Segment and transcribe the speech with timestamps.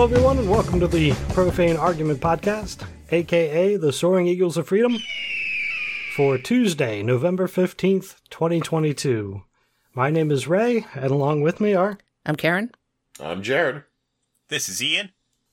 [0.00, 4.96] Hello, everyone, and welcome to the Profane Argument Podcast, aka the Soaring Eagles of Freedom,
[6.16, 9.42] for Tuesday, November 15th, 2022.
[9.92, 11.98] My name is Ray, and along with me are.
[12.24, 12.70] I'm Karen.
[13.20, 13.82] I'm Jared.
[14.48, 15.10] This is Ian.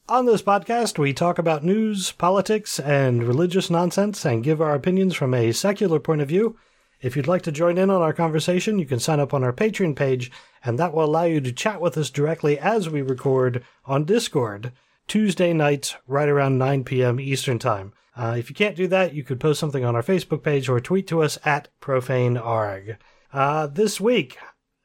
[0.07, 5.13] On this podcast, we talk about news, politics, and religious nonsense and give our opinions
[5.13, 6.57] from a secular point of view.
[7.01, 9.51] If you'd like to join in on our conversation, you can sign up on our
[9.51, 10.31] Patreon page,
[10.63, 14.71] and that will allow you to chat with us directly as we record on Discord
[15.07, 17.19] Tuesday nights right around 9 p.m.
[17.19, 17.93] Eastern Time.
[18.15, 20.79] Uh, if you can't do that, you could post something on our Facebook page or
[20.79, 22.97] tweet to us at profanearg.
[23.31, 24.37] Uh, this week,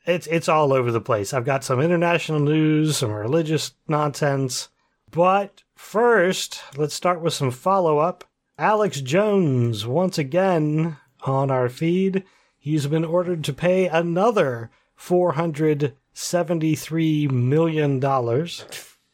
[0.07, 1.33] it's it's all over the place.
[1.33, 4.69] I've got some international news, some religious nonsense,
[5.11, 8.25] but first, let's start with some follow up.
[8.59, 12.25] Alex Jones once again on our feed.
[12.59, 14.71] He's been ordered to pay another
[15.03, 18.65] four hundred seventy-three million dollars.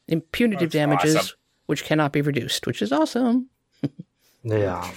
[0.07, 1.37] In punitive That's damages, awesome.
[1.67, 3.49] which cannot be reduced, which is awesome.
[4.43, 4.91] Yeah,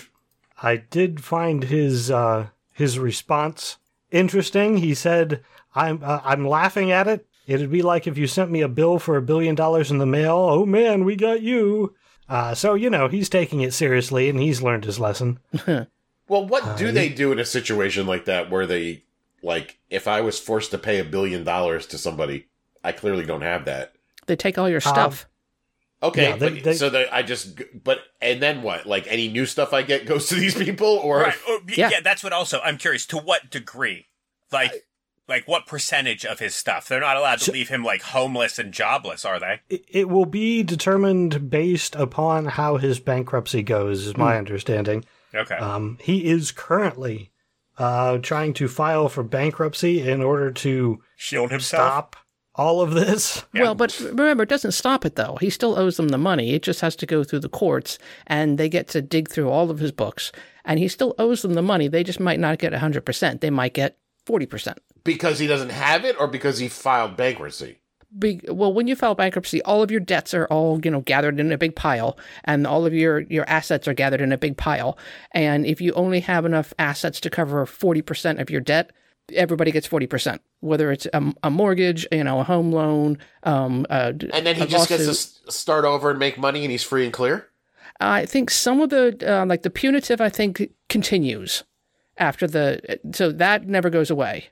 [0.62, 3.78] I did find his uh, his response
[4.12, 4.78] interesting.
[4.78, 5.44] He said,
[5.76, 7.26] "I'm uh, I'm laughing at it.
[7.48, 10.06] It'd be like if you sent me a bill for a billion dollars in the
[10.06, 10.36] mail.
[10.36, 11.96] Oh man, we got you."
[12.30, 15.40] Uh, so you know he's taking it seriously, and he's learned his lesson.
[16.28, 19.04] Well, what do they do in a situation like that where they,
[19.42, 22.48] like, if I was forced to pay a billion dollars to somebody,
[22.84, 23.94] I clearly don't have that.
[24.28, 25.28] They take all your stuff.
[26.04, 28.86] Okay, Yeah, they- but, they- so that I just, but, and then what?
[28.88, 30.88] Like, any new stuff I get goes to these people?
[30.88, 31.36] Or, Right.
[31.48, 31.90] Oh, y- Yeah.
[31.92, 32.00] yeah.
[32.02, 34.08] that's what also I'm curious to what degree?
[34.52, 34.72] Like
[35.28, 36.90] like what percentage of his stuff?
[36.90, 39.62] They're not allowed to leave him like homeless and jobless, are they?
[39.70, 45.06] It, it will be determined based upon how his bankruptcy goes, is my understanding.
[45.34, 45.56] Okay.
[45.56, 47.31] Um, he is currently
[47.82, 51.82] uh, trying to file for bankruptcy in order to Shield himself.
[51.90, 52.16] stop
[52.56, 53.44] all of this.
[53.54, 53.62] Yeah.
[53.64, 55.38] Well, but remember, it doesn't stop it though.
[55.42, 56.54] He still owes them the money.
[56.54, 57.98] It just has to go through the courts,
[58.28, 60.32] and they get to dig through all of his books,
[60.66, 61.88] and he still owes them the money.
[61.88, 63.42] They just might not get hundred percent.
[63.42, 64.80] They might get forty percent.
[65.04, 67.80] because he doesn't have it or because he filed bankruptcy?
[68.18, 71.40] Big, well, when you file bankruptcy, all of your debts are all you know gathered
[71.40, 74.58] in a big pile, and all of your your assets are gathered in a big
[74.58, 74.98] pile.
[75.32, 78.92] And if you only have enough assets to cover forty percent of your debt,
[79.34, 80.42] everybody gets forty percent.
[80.60, 84.64] Whether it's a, a mortgage, you know, a home loan, um, uh, And then he
[84.64, 87.48] a just gets to start over and make money and he's free and clear?
[88.00, 91.64] I think some of the uh, like the punitive, I think continues
[92.18, 94.48] after the so that never goes away,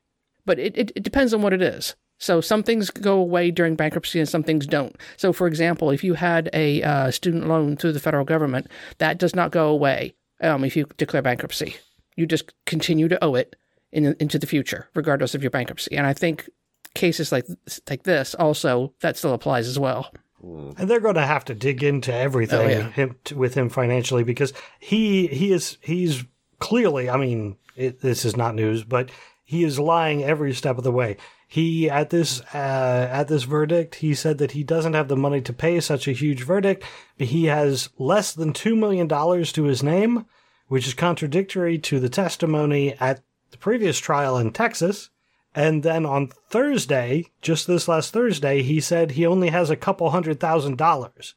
[0.46, 1.96] but it, it, it depends on what it is.
[2.20, 4.96] So some things go away during bankruptcy and some things don't.
[5.18, 8.68] So for example, if you had a uh, student loan through the federal government,
[9.00, 11.76] that does not go away um, if you declare bankruptcy.
[12.16, 13.56] You just continue to owe it
[13.92, 15.96] in, into the future, regardless of your bankruptcy.
[15.96, 16.50] And I think
[16.94, 17.46] cases like
[17.90, 20.12] like this also that still applies as well.
[20.42, 22.90] And they're going to have to dig into everything Oh, yeah.
[22.92, 26.24] him, with him financially because he he is he's
[26.60, 27.10] clearly.
[27.10, 29.10] I mean, it, this is not news, but
[29.44, 31.18] he is lying every step of the way.
[31.52, 35.42] He at this uh, at this verdict, he said that he doesn't have the money
[35.42, 36.84] to pay such a huge verdict.
[37.18, 40.28] But he has less than two million dollars to his name,
[40.68, 45.10] which is contradictory to the testimony at the previous trial in Texas.
[45.56, 50.12] And then on Thursday, just this last Thursday, he said he only has a couple
[50.12, 51.34] hundred thousand dollars.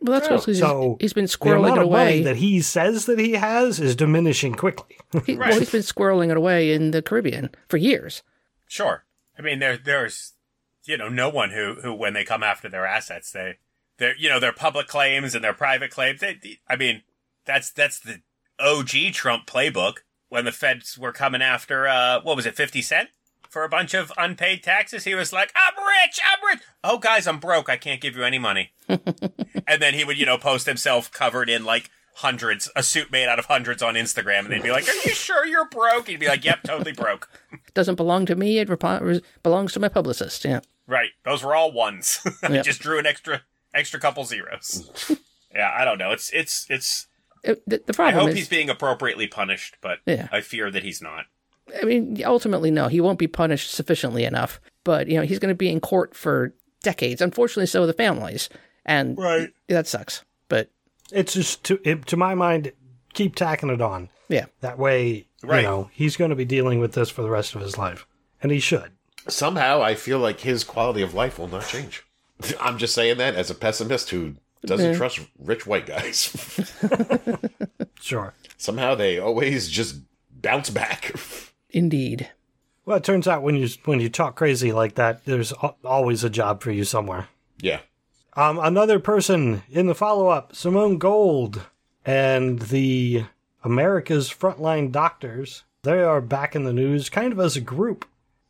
[0.00, 2.22] Well, that's what he's, So he's been squirreling it of money away.
[2.22, 4.96] that he says that he has is diminishing quickly.
[5.26, 8.22] He, Well, he's been squirreling it away in the Caribbean for years.
[8.66, 9.04] Sure.
[9.40, 10.34] I mean there there's
[10.84, 13.54] you know, no one who who when they come after their assets, they
[13.98, 16.20] they're you know, their public claims and their private claims.
[16.20, 17.02] They, they- I mean,
[17.46, 18.20] that's that's the
[18.58, 19.98] OG Trump playbook
[20.28, 23.08] when the feds were coming after uh what was it, 50 cent?
[23.48, 27.26] For a bunch of unpaid taxes, he was like, "I'm rich, I'm rich." Oh, guys,
[27.26, 27.68] I'm broke.
[27.68, 28.70] I can't give you any money.
[28.88, 33.26] and then he would, you know, post himself covered in like hundreds, a suit made
[33.28, 36.20] out of hundreds on Instagram, and they'd be like, "Are you sure you're broke?" He'd
[36.20, 37.28] be like, "Yep, totally broke."
[37.70, 38.58] It doesn't belong to me.
[38.58, 40.44] It repo- belongs to my publicist.
[40.44, 40.58] Yeah.
[40.88, 41.10] Right.
[41.24, 42.18] Those were all ones.
[42.42, 42.64] I Yep.
[42.64, 44.90] just drew an extra extra couple zeros.
[45.54, 46.10] yeah, I don't know.
[46.10, 47.06] It's it's it's
[47.44, 50.26] It- the, the I hope is, he's being appropriately punished, but Yeah.
[50.32, 51.26] I fear that he's not.
[51.80, 54.60] I mean, ultimately, no, he won't be punished sufficiently enough.
[54.82, 56.52] But you know, he's going to be in court for
[56.82, 57.22] decades.
[57.22, 58.48] Unfortunately, so are the families,
[58.84, 59.50] and Right.
[59.68, 60.24] that sucks.
[60.48, 60.70] But
[61.12, 62.72] It's just to it, to my mind,
[63.14, 64.08] keep tacking it on.
[64.30, 65.60] Yeah, That way, Right.
[65.62, 68.06] you know, he's going to be dealing with this for the rest of his life,
[68.42, 68.92] and he should.
[69.28, 72.02] Somehow I feel like his quality of life will not change.
[72.60, 76.34] I'm just saying that as a pessimist who doesn't trust rich white guys.
[78.00, 78.32] Sure.
[78.56, 79.96] Somehow they always just
[80.30, 81.12] bounce back.
[81.68, 82.30] indeed.
[82.86, 86.24] Well, it turns out when you when you talk crazy like that, there's al- always
[86.24, 87.28] a job for you somewhere.
[87.60, 87.80] yeah.
[88.34, 91.60] Um, another person in the follow up, Simone Gold,
[92.06, 93.24] and the
[93.62, 95.64] America's Frontline Doctors.
[95.82, 98.04] They are back in the news, kind of as a group,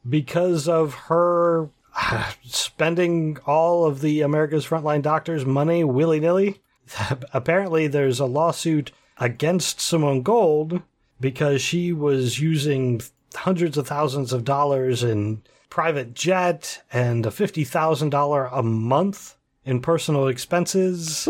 [0.08, 6.60] because of her uh, spending all of the America's Frontline Doctors' money willy nilly.
[7.32, 10.82] Apparently, there's a lawsuit against Simone Gold
[11.20, 13.02] because she was using
[13.34, 20.26] hundreds of thousands of dollars in private jet and a $50,000 a month in personal
[20.26, 21.28] expenses.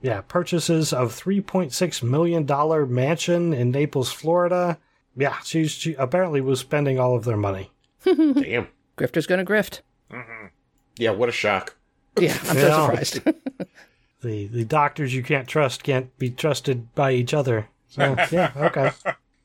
[0.00, 4.78] Yeah, purchases of $3.6 million mansion in Naples, Florida.
[5.16, 7.72] Yeah, she's, she apparently was spending all of their money.
[8.04, 8.68] Damn.
[8.96, 9.80] Grifter's gonna grift.
[10.96, 11.76] Yeah, what a shock.
[12.18, 12.62] Yeah, I'm Yeah.
[12.62, 13.20] so surprised.
[14.20, 17.68] The, the doctors you can't trust can't be trusted by each other.
[17.86, 18.90] So, yeah, okay.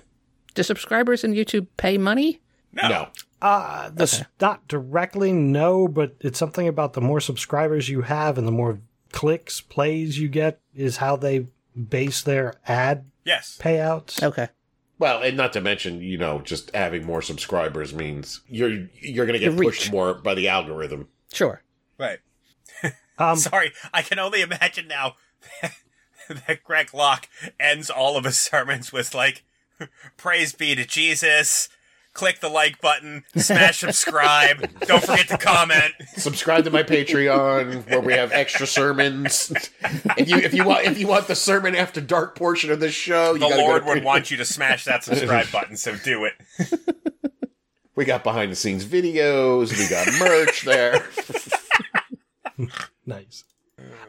[0.55, 2.41] Do subscribers in YouTube pay money?
[2.73, 2.88] No.
[2.88, 3.09] No.
[3.41, 8.47] Uh, this not directly, no, but it's something about the more subscribers you have and
[8.47, 8.81] the more
[9.11, 11.47] clicks, plays you get is how they
[11.88, 13.59] base their ad Yes.
[13.61, 14.23] payouts.
[14.23, 14.49] Okay.
[14.99, 19.38] Well, and not to mention, you know, just having more subscribers means you're you're going
[19.38, 21.08] to get Your pushed more by the algorithm.
[21.32, 21.62] Sure.
[21.99, 22.19] Right.
[23.19, 25.17] Um, Sorry, I can only imagine now
[26.47, 27.29] that Greg Locke
[27.61, 29.43] ends all of his sermons with like,
[30.17, 31.69] "Praise be to Jesus."
[32.15, 34.69] Click the like button, smash subscribe.
[34.81, 35.95] Don't forget to comment.
[36.19, 39.51] Subscribe to my Patreon where we have extra sermons.
[40.19, 42.93] if you if you want if you want the sermon after dark portion of this
[42.93, 44.05] show, you The gotta go Lord to would Patreon.
[44.05, 46.35] want you to smash that subscribe button, so do it.
[47.94, 49.70] We got behind the scenes videos.
[49.79, 51.08] We got merch there.
[53.06, 53.44] Nice.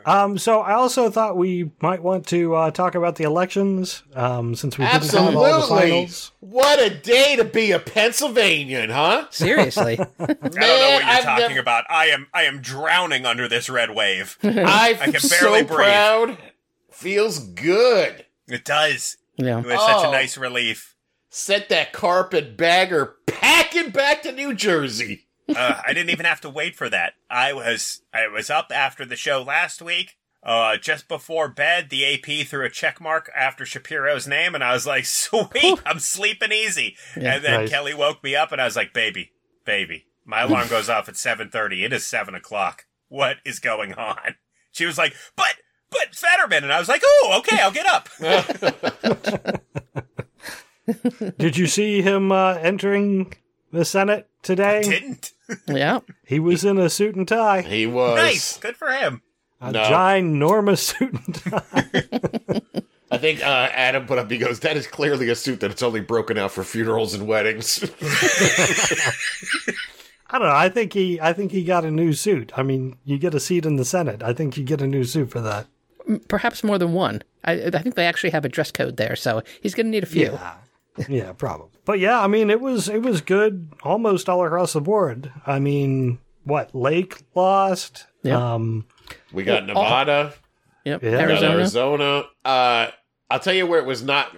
[0.06, 4.53] Um, so I also thought we might want to uh, talk about the elections um,
[4.53, 6.32] since we didn't have all the finals.
[6.42, 9.27] What a day to be a Pennsylvanian, huh?
[9.30, 9.98] Seriously.
[10.20, 11.86] I don't know what you're I've talking never- about.
[11.89, 14.38] I am I am drowning under this red wave.
[14.44, 15.77] I'm I can so barely breathe.
[15.77, 16.38] proud.
[16.92, 18.25] Feels good.
[18.48, 19.15] It does.
[19.38, 19.60] yeah.
[19.60, 20.12] It was such a Oh.
[20.12, 20.96] nice relief.
[21.30, 25.27] Set that carpet bagger packing back to New Jersey.
[25.56, 27.14] Uh, I didn't even have to wait for that.
[27.30, 30.18] I was I was up after the show last week.
[30.46, 34.74] Uh, just before bed, the AP threw a check mark after Shapiro's name, and I
[34.74, 37.36] was like, "Sweet, I'm sleeping easy." Yeah.
[37.36, 37.70] and then Nice.
[37.70, 39.32] Kelly woke me up, and I was like, "Baby,
[39.66, 41.86] baby, my alarm goes off at 7:30.
[41.86, 42.86] It is seven o'clock.
[43.08, 44.36] What is going on?"
[44.74, 45.56] She was like, "But,
[45.90, 48.10] but Fetterman," and I was like, "Oh, okay, I'll get up."
[51.38, 53.34] Did you see him uh, entering
[53.74, 54.82] the Senate today?
[54.84, 55.34] Didn't
[55.68, 56.00] Yeah.
[56.25, 58.15] He was in a suit and tie, He was.
[58.15, 59.22] nice, good for him.
[59.60, 59.82] a No.
[59.82, 62.62] ginormous suit and tie.
[63.12, 64.32] I think uh, Adam put up.
[64.32, 67.27] He goes, "That is clearly a suit that it's only broken out for funerals and
[67.27, 67.84] weddings."
[70.30, 70.56] I don't know.
[70.56, 71.22] I think he.
[71.22, 72.51] I think he got a new suit.
[72.58, 74.24] I mean, you get a seat in the Senate.
[74.24, 75.68] I think you get a new suit for that.
[76.27, 77.22] Perhaps more than one.
[77.44, 80.03] I, I think they actually have a dress code there, so he's going to need
[80.03, 80.38] a few.
[80.98, 81.70] Yeah, yeah, probably.
[81.86, 85.32] But yeah, I mean, it was it was good almost all across the board.
[85.46, 88.06] I mean, what Lake lost?
[88.24, 88.54] Yeah.
[88.54, 88.86] Um,
[89.32, 90.34] we got Nevada,
[90.86, 91.04] Yep.
[91.04, 91.10] Yeah.
[91.20, 91.54] Arizona.
[91.54, 92.24] Arizona.
[92.46, 92.88] Uh,
[93.30, 94.36] I'll tell you where it was not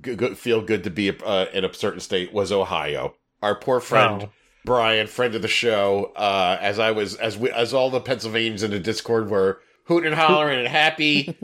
[0.00, 3.14] good, good, feel good to be uh, in a certain state was Ohio.
[3.42, 4.30] Our poor friend, Oh.
[4.64, 8.62] Brian, friend of the show, uh, as I was as we as all the Pennsylvanians
[8.62, 11.36] in the Discord were hooting and hollering and happy.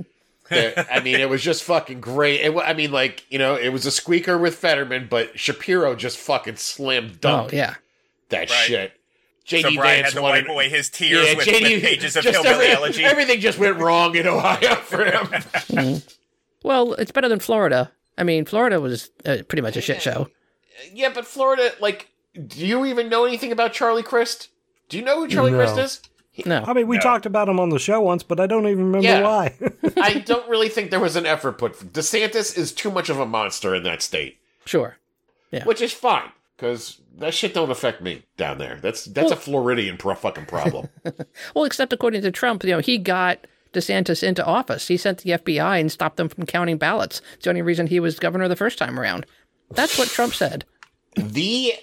[0.51, 2.41] That- I mean, it was just fucking great.
[2.43, 6.19] It, I mean, like you know, it was a squeaker with Fetterman, but Shapiro just
[6.19, 7.75] fucking slam Oh dunked yeah.
[8.29, 8.67] that Right.
[8.67, 8.93] shit.
[9.47, 12.15] JD So Brian Vance had to wanted- wipe away his tears with, JD with pages
[12.17, 13.05] of just hillbilly every- elegy.
[13.05, 16.03] Everything just went wrong in Ohio for him.
[16.63, 17.91] Well, it's better than Florida.
[18.19, 20.29] I mean, Florida was uh, pretty much a shit show.
[20.93, 22.11] yeah, but Florida, like,
[22.47, 24.49] do you even know anything about Charlie Crist?
[24.91, 25.57] Do you know who Charlie No.
[25.57, 26.01] Crist is?
[26.47, 26.65] No.
[26.67, 27.03] I mean, we No.
[27.03, 29.23] talked about him on the show once, but I don't even remember Yeah.
[29.23, 29.55] why.
[30.01, 31.75] I don't really think there was an effort put.
[31.93, 34.97] DeSantis is too much of a monster in that state, Sure.
[35.51, 35.65] Yeah.
[35.65, 38.79] which is fine because that shit don't affect me down there.
[38.83, 40.89] That's that's a Floridian pro- fucking problem.
[41.55, 44.89] Well, except according to Trump, you know, he got DeSantis into office.
[44.89, 47.21] He sent the FBI and stopped them from counting ballots.
[47.35, 49.27] It's the only reason he was governor the first time around.
[49.73, 50.65] That's what Trump said.
[51.17, 51.75] the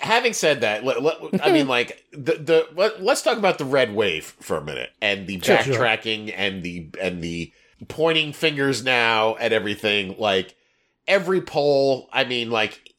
[0.00, 3.64] having said that, let, let- I mean, like the the let, let's talk about the
[3.64, 5.74] red wave for a minute and the Sure, sure.
[5.76, 7.52] backtracking and the and the
[7.88, 10.16] pointing fingers now at everything.
[10.18, 10.54] Like
[11.08, 12.94] every poll, I mean, like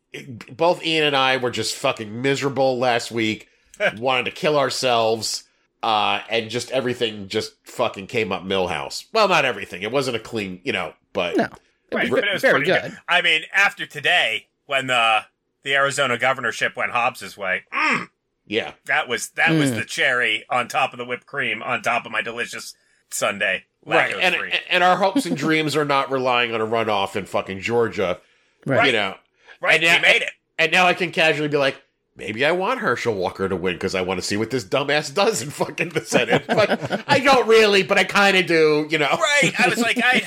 [0.52, 3.48] both Ian and I were just fucking miserable last week,
[3.98, 5.44] wanted to kill ourselves.
[5.84, 9.06] Uh, and just everything just fucking came up Milhouse.
[9.14, 9.82] Well, not everything.
[9.82, 11.46] It wasn't a clean, you know, but No.
[11.46, 12.98] It Right, was but it was very pretty good.
[13.10, 15.22] I mean, after today, when the
[15.64, 18.08] the Arizona governorship went Hobbs's way, mm,
[18.46, 18.74] yeah.
[18.86, 19.76] that was that was Mm.
[19.78, 22.74] the cherry on top of the whipped cream on top of my delicious
[23.10, 23.66] Sunday.
[23.86, 24.36] right and,
[24.70, 28.20] and our hopes and dreams are not relying on a runoff in fucking georgia
[28.66, 28.86] Right.
[28.88, 29.16] you know
[29.60, 30.30] right, and we now- made it.
[30.60, 31.82] and now i can casually be like
[32.16, 35.12] maybe i want herschel walker to win because i want to see what this dumbass
[35.14, 39.00] does in fucking the senate but i don't really but i kind of do you
[39.00, 39.52] know Right.
[39.60, 40.24] I was like, I,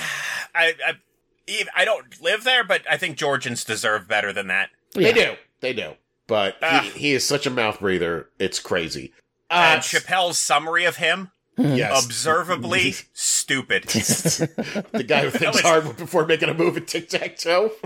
[0.55, 4.71] I, I, I don't live there, but I think Georgians deserve better than that.
[5.03, 5.93] They do they do
[6.27, 9.13] but he, he is such a mouth breather it's crazy
[9.51, 13.85] uh, and Chappelle's summary of him, yes observably stupid.
[13.85, 17.71] the guy who thinks was- hard before making a move at tic-tac-toe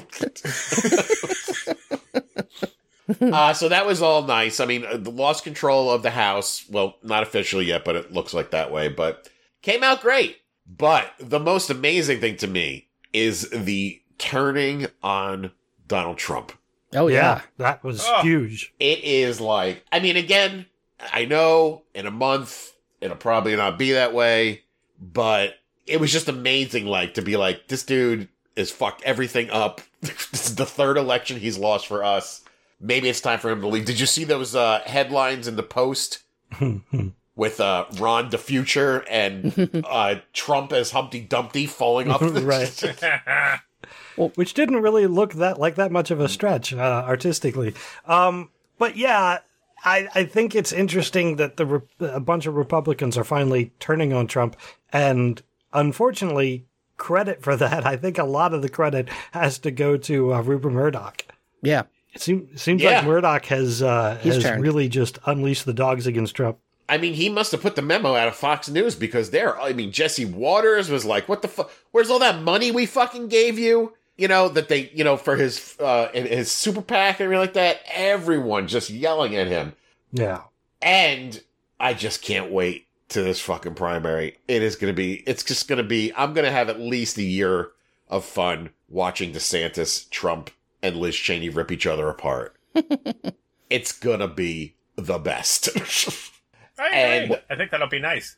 [3.21, 4.61] uh, so that was all nice.
[4.61, 6.65] I mean, uh, the lost control of the house.
[6.69, 8.88] Well, not officially yet, but it looks like that way.
[8.88, 9.29] But
[9.62, 10.38] came out great.
[10.67, 15.53] But the most amazing thing to me is the turning on
[15.87, 16.53] Donald Trump.
[16.95, 17.40] Oh, yeah, yeah.
[17.59, 18.23] that was Oh.
[18.23, 18.73] huge.
[18.80, 20.66] It is like, I mean, again,
[21.12, 24.62] I know in a month it'll probably not be that way,
[25.00, 25.54] but
[25.87, 29.80] it was just amazing, like, to be like, this dude is fucked everything up.
[30.00, 32.42] this is the third election he's lost for us.
[32.80, 33.85] Maybe it's time for him to leave.
[33.85, 36.21] Did you see those uh, headlines in the Post
[37.37, 43.61] with uh, Ron the Future and uh, Trump as Humpty Dumpty falling off the Right.
[44.35, 47.75] Which didn't really look that like that much of a stretch uh, artistically.
[48.07, 49.39] Um, but yeah,
[49.85, 54.13] I, I think it's interesting that the re- a bunch of Republicans are finally turning
[54.13, 54.57] on Trump,
[54.93, 55.41] and
[55.73, 57.87] unfortunately, credit for that.
[57.87, 61.25] I think a lot of the credit has to go to uh, Rupert Murdoch.
[61.63, 61.83] Yeah.
[62.15, 62.99] It seems seems Yeah.
[62.99, 64.63] like Murdoch has uh, has turned.
[64.63, 66.59] really just unleashed the dogs against Trump.
[66.89, 69.75] I mean, he must have put the memo out of Fox News because there, I
[69.75, 71.71] mean, Jesse Watters was like, what the fuck?
[71.91, 73.93] Where's all that money we fucking gave you?
[74.19, 77.53] You know, that they, you know, for his, uh, his super PAC and everything like
[77.55, 77.81] that.
[77.87, 79.75] Everyone just yelling at him.
[80.13, 80.43] Yeah.
[80.83, 81.41] And
[81.81, 84.37] I just can't wait to this fucking primary.
[84.49, 86.81] It is going to be, it's just going to be, I'm going to have at
[86.81, 87.71] least a year
[88.09, 90.51] of fun watching DeSantis, Trump,
[90.83, 92.57] and Liz Cheney rip each other apart.
[93.71, 95.69] it's going to be the best.
[96.79, 97.37] I, And- agree.
[97.51, 98.37] I think that'll be nice.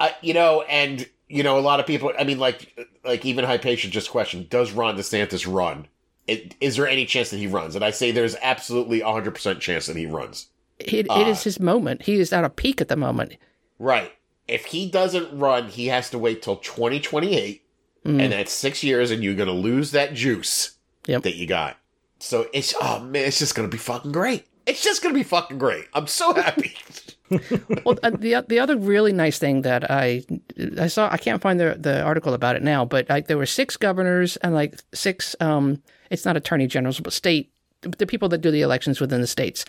[0.00, 2.12] Uh, you know, and you know, a lot of people.
[2.18, 5.88] I mean, like, like even Hypatia just questioned: Does Ron DeSantis run?
[6.26, 7.74] It, is there any chance that he runs?
[7.76, 10.48] And I say there's absolutely a hundred percent chance that he runs.
[10.78, 12.02] It, Uh, it is his moment.
[12.02, 13.36] He is at a peak at the moment.
[13.78, 14.12] Right.
[14.48, 17.62] If he doesn't run, he has to wait till 2028,
[18.04, 18.20] Mm.
[18.22, 20.76] and that's six years, and you're going to lose that juice
[21.06, 21.22] Yep.
[21.22, 21.78] that you got.
[22.18, 24.44] So it's oh man, it's just going to be fucking great.
[24.66, 25.86] It's just going to be fucking great.
[25.94, 26.74] I'm so happy.
[27.84, 30.24] well, uh, the the other really nice thing that I
[30.78, 33.46] I saw I can't find the the article about it now, but like there were
[33.46, 37.50] six governors and like six um it's not attorney generals but state
[37.80, 39.64] the people that do the elections within the states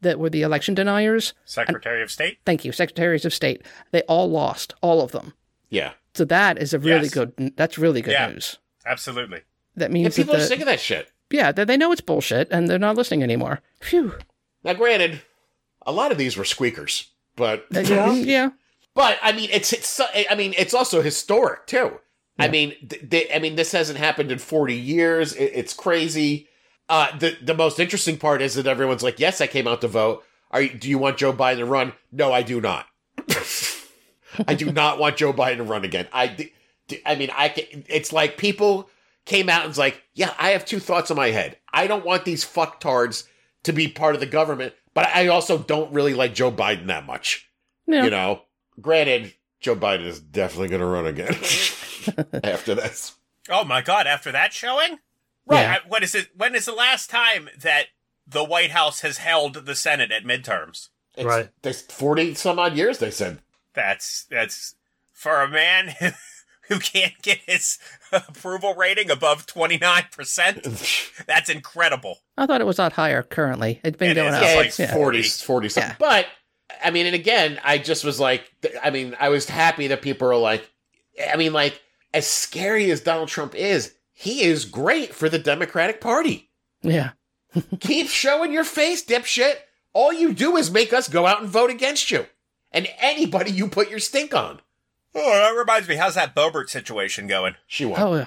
[0.00, 1.32] that were the election deniers.
[1.44, 2.38] Secretary of State.
[2.44, 3.62] Thank you, secretaries of state.
[3.90, 5.32] They all lost, all of them.
[5.70, 5.92] yeah.
[6.14, 7.14] So that is a really Yes.
[7.14, 7.52] good.
[7.56, 8.28] That's really good Yeah.
[8.28, 8.58] news.
[8.86, 9.40] Absolutely.
[9.76, 11.10] That means that people are the, sick of that shit.
[11.30, 13.60] yeah that they know it's bullshit and they're not listening anymore.
[13.80, 14.14] Phew.
[14.62, 15.22] Now, granted,
[15.86, 18.12] a lot of these were squeakers, but Yeah.
[18.12, 18.50] yeah.
[18.94, 20.00] But I mean, it's it's.
[20.30, 21.98] I mean, it's also historic too.
[22.38, 25.32] I mean, th- th- I mean, this hasn't happened in forty years.
[25.34, 26.48] It, it's crazy.
[26.88, 29.88] Uh, the the most interesting part is that everyone's like, "Yes, I came out to
[29.88, 30.24] vote.
[30.52, 32.86] Are you, do you want Joe Biden to run?" No, I do not.
[34.48, 36.08] I do not want Joe Biden to run again.
[36.12, 36.52] I, d-
[36.88, 38.90] d- I mean, I can, it's like people
[39.26, 41.56] came out and was like, "Yeah, I have two thoughts in my head.
[41.72, 43.26] I don't want these fucktards
[43.64, 47.04] to be part of the government, but I also don't really like Joe Biden that
[47.06, 47.48] much."
[47.86, 48.04] Yeah.
[48.04, 48.42] You know,
[48.80, 51.34] granted, Joe Biden is definitely going to run again
[52.44, 53.14] after this.
[53.50, 54.06] Oh my god!
[54.06, 54.98] After that showing,
[55.46, 55.66] Right.
[55.66, 56.28] I- What is it?
[56.34, 57.86] When is the last time that
[58.26, 60.88] the White House has held the Senate at midterms?
[61.16, 61.50] It's, Right.
[61.62, 63.38] There's 40 some odd years, they said.
[63.74, 64.74] That's that's
[65.12, 65.94] for a man
[66.68, 67.78] who, who can't get his
[68.12, 70.62] approval rating above twenty nine percent.
[71.26, 72.18] That's incredible.
[72.36, 73.80] I thought it was a lot higher currently.
[73.84, 74.34] It's been It going is.
[74.34, 74.42] up.
[74.42, 74.92] yeah, like it's yeah.
[74.94, 75.90] 40, 40 something.
[75.90, 75.96] Yeah.
[75.98, 76.26] But,
[76.84, 78.50] I mean, and again, I just was like,
[78.82, 80.68] I mean, I was happy that people are like,
[81.32, 81.80] I mean, like,
[82.12, 86.50] as scary as Donald Trump is, he is great for the Democratic Party.
[86.82, 87.10] Yeah.
[87.80, 89.54] Keep showing your face, dipshit.
[89.92, 92.26] All you do is make us go out and vote against you.
[92.72, 94.60] And anybody you put your stink on.
[95.14, 95.96] Oh, that reminds me.
[95.96, 97.54] How's that Boebert situation going?
[97.66, 98.00] She won.
[98.00, 98.26] Oh, yeah.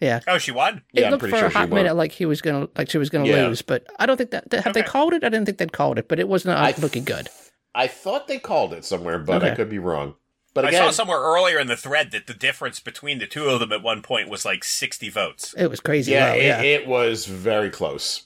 [0.00, 0.20] Yeah.
[0.26, 0.82] Oh, she won.
[0.92, 2.90] It Yeah, I'm looked pretty for sure a hot minute like he was gonna, like
[2.90, 3.46] she was gonna Yeah.
[3.46, 5.22] lose, but I don't think that have they called it.
[5.24, 7.28] I didn't think they'd called it, but it was not I- looking good.
[7.74, 10.14] I thought they called it somewhere, but I could be wrong.
[10.52, 13.58] But I saw somewhere earlier in the thread that the difference between the two of
[13.58, 15.54] them at one point was like sixty votes.
[15.58, 16.12] It was crazy.
[16.12, 18.24] yeah, low, it, yeah, it was very close.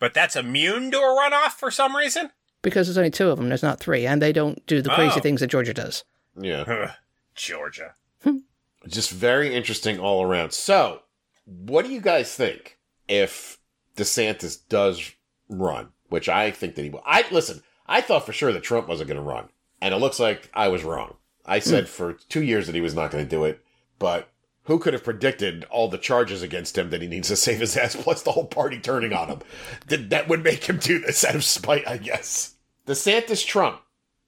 [0.00, 2.30] But that's immune to a runoff for some reason.
[2.62, 3.48] because there's only two of them.
[3.48, 5.20] There's not three, and they don't do the crazy Oh.
[5.20, 6.04] things that Georgia does.
[6.36, 6.92] Yeah.
[7.40, 7.94] Ugh, Georgia.
[8.88, 10.52] just very interesting all around.
[10.52, 11.02] So,
[11.44, 12.78] what do you guys think
[13.08, 13.58] if
[13.96, 15.12] DeSantis does
[15.48, 15.88] run?
[16.08, 17.02] Which I think that he will.
[17.06, 17.62] I listen.
[17.86, 19.48] I thought for sure that Trump wasn't going to run,
[19.80, 21.16] and it looks like I was wrong.
[21.46, 21.68] I hmm.
[21.68, 23.64] said for two years that he was not going to do it,
[23.98, 24.28] but
[24.64, 27.76] who could have predicted all the charges against him that he needs to save his
[27.76, 29.40] ass, plus the whole party turning on him?
[29.86, 32.54] That that would make him do this out of spite, I guess.
[32.86, 33.80] DeSantis, Trump.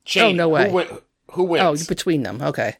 [0.05, 0.68] Shane, Oh, no way.
[0.68, 0.98] Who, win-
[1.33, 2.40] who Oh, between them.
[2.42, 2.77] Okay.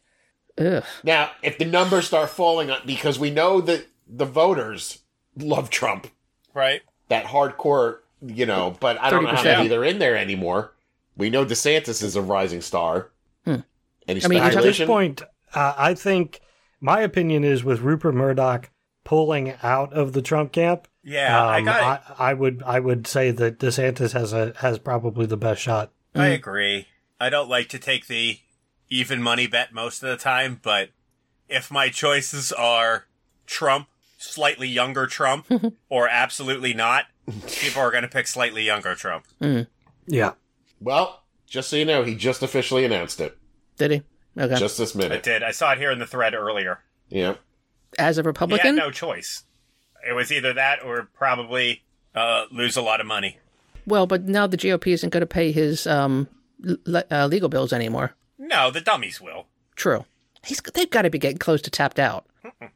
[0.57, 0.83] Ugh.
[1.03, 4.99] Now, if the numbers start falling, on- because we know that the voters
[5.35, 6.07] love Trump,
[6.53, 6.81] Right.
[7.09, 10.73] that hardcore, you know, but I don't know how many they're in there anymore.
[11.17, 13.09] We know DeSantis is a rising star.
[13.45, 13.57] Hmm.
[14.07, 15.21] Any I mean, At this point,
[15.53, 16.39] uh, I think
[16.81, 18.69] my opinion is with Rupert Murdoch
[19.03, 20.87] pulling out of the Trump camp.
[21.03, 22.13] Yeah, I um, got it.
[22.19, 25.91] I, I would I would say that DeSantis has a has probably the best shot.
[26.15, 26.33] I Mm.
[26.35, 26.87] agree.
[27.19, 28.39] I don't like to take the
[28.89, 30.89] even money bet most of the time, but
[31.49, 33.05] if my choices are
[33.45, 35.45] Trump, slightly younger Trump,
[35.89, 37.05] or absolutely not,
[37.47, 39.25] people are going to pick slightly younger Trump.
[40.07, 40.33] Yeah.
[40.79, 43.37] well, just so you know, he just officially announced it.
[43.77, 44.01] Did he?
[44.37, 44.55] Okay.
[44.55, 45.23] Just this I minute.
[45.23, 45.43] did.
[45.43, 46.79] I saw it here in the thread earlier.
[47.09, 47.35] Yeah.
[47.99, 49.43] As a He had Republican, no choice.
[50.07, 51.83] It was either that or probably
[52.15, 53.37] uh, lose a lot of money.
[53.85, 56.27] well, but now the GOP isn't going to pay his um
[56.59, 58.15] le- uh, legal bills anymore.
[58.37, 59.47] No, the dummies will.
[59.75, 60.05] True.
[60.43, 62.25] He's they've got to be getting close to tapped out.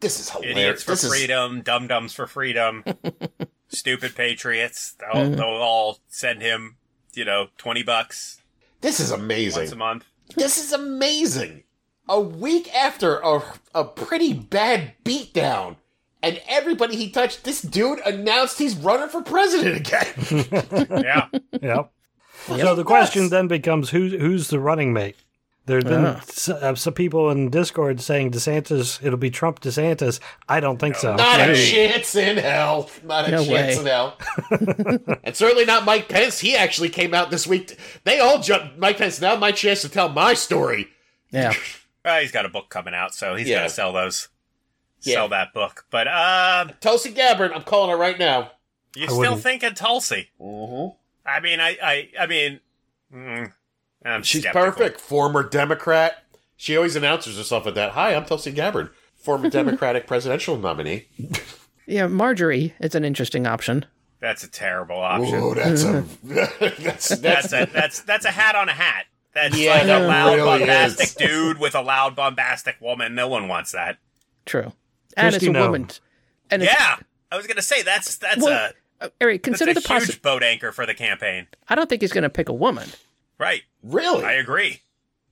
[0.00, 0.56] This is hilarious.
[0.58, 2.84] Idiots for This is- freedom, dum dums for freedom,
[3.68, 4.96] stupid patriots.
[5.00, 5.36] They'll, Mhm.
[5.36, 6.76] they'll all send him,
[7.14, 8.42] you know, 20 bucks
[8.82, 9.62] this is amazing.
[9.62, 10.04] once a month.
[10.36, 11.62] This is amazing.
[12.06, 13.40] A week after a,
[13.74, 15.76] a pretty bad beatdown,
[16.22, 20.88] and everybody he touched, this dude announced he's running for president again.
[21.02, 21.28] Yeah.
[21.62, 21.92] Yep.
[22.46, 25.16] So the question then becomes who's who's the running mate?
[25.66, 26.20] There's been Ah.
[26.52, 30.20] uh, some people in Discord saying DeSantis, it'll be Trump DeSantis.
[30.46, 31.16] I don't think so.
[31.16, 32.90] Not a chance in hell.
[33.02, 33.80] Not a No chance way.
[33.80, 34.18] in hell.
[35.24, 36.38] and certainly not Mike Pence.
[36.40, 37.78] He actually came out this week.
[38.04, 38.76] They all jumped.
[38.78, 40.88] Mike Pence, now my chance to tell my story.
[41.30, 41.54] Yeah.
[42.04, 43.60] Well, he's got a book coming out, so he's Yeah.
[43.60, 44.28] gonna sell those.
[45.00, 45.14] Yeah.
[45.14, 45.86] Sell that book.
[45.90, 48.50] But um Tulsi Gabbard, I'm calling her right now.
[48.94, 50.28] you I still wouldn't- thinking Tulsi.
[50.38, 50.94] Mm-hmm.
[51.26, 52.60] I mean I I I mean
[53.14, 53.52] mm,
[54.04, 54.70] I'm She's skeptical.
[54.72, 55.00] perfect.
[55.00, 56.24] Former Democrat.
[56.56, 57.92] She always announces herself at that.
[57.92, 61.06] Hi, I'm Tulsi Gabbard, former Democratic presidential nominee.
[61.86, 63.86] Yeah, Marjorie is an interesting option.
[64.20, 65.40] That's a terrible option.
[65.40, 69.06] Whoa, that's a that's that's, That's a that's that's a hat on a hat.
[69.34, 71.14] That's Yeah, like a loud really bombastic is.
[71.14, 73.14] dude with a loud bombastic woman.
[73.14, 73.98] No one wants that.
[74.46, 74.72] True.
[75.16, 75.60] And Kristi it's a Noem.
[75.66, 75.88] woman.
[76.50, 76.96] And Yeah.
[77.32, 78.72] I was gonna say that's that's Well, a
[79.20, 80.20] Eric, that's consider a the huge possibility.
[80.22, 81.46] boat anchor for the campaign.
[81.68, 82.88] I don't think he's going to pick a woman.
[83.38, 83.62] Right.
[83.82, 84.24] really.
[84.24, 84.80] I agree.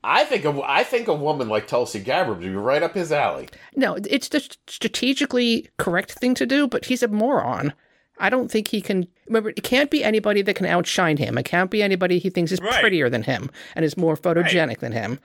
[0.04, 3.12] I, think a, I think a woman like Tulsi Gabbard would be right up his
[3.12, 3.48] alley.
[3.76, 7.72] No, it's the strategically correct thing to do, but he's a moron.
[8.18, 9.06] I don't think he can.
[9.26, 11.38] Remember, it can't be anybody that can outshine him.
[11.38, 12.80] It can't be anybody he thinks is Right.
[12.80, 15.18] prettier than him and is more photogenic than him.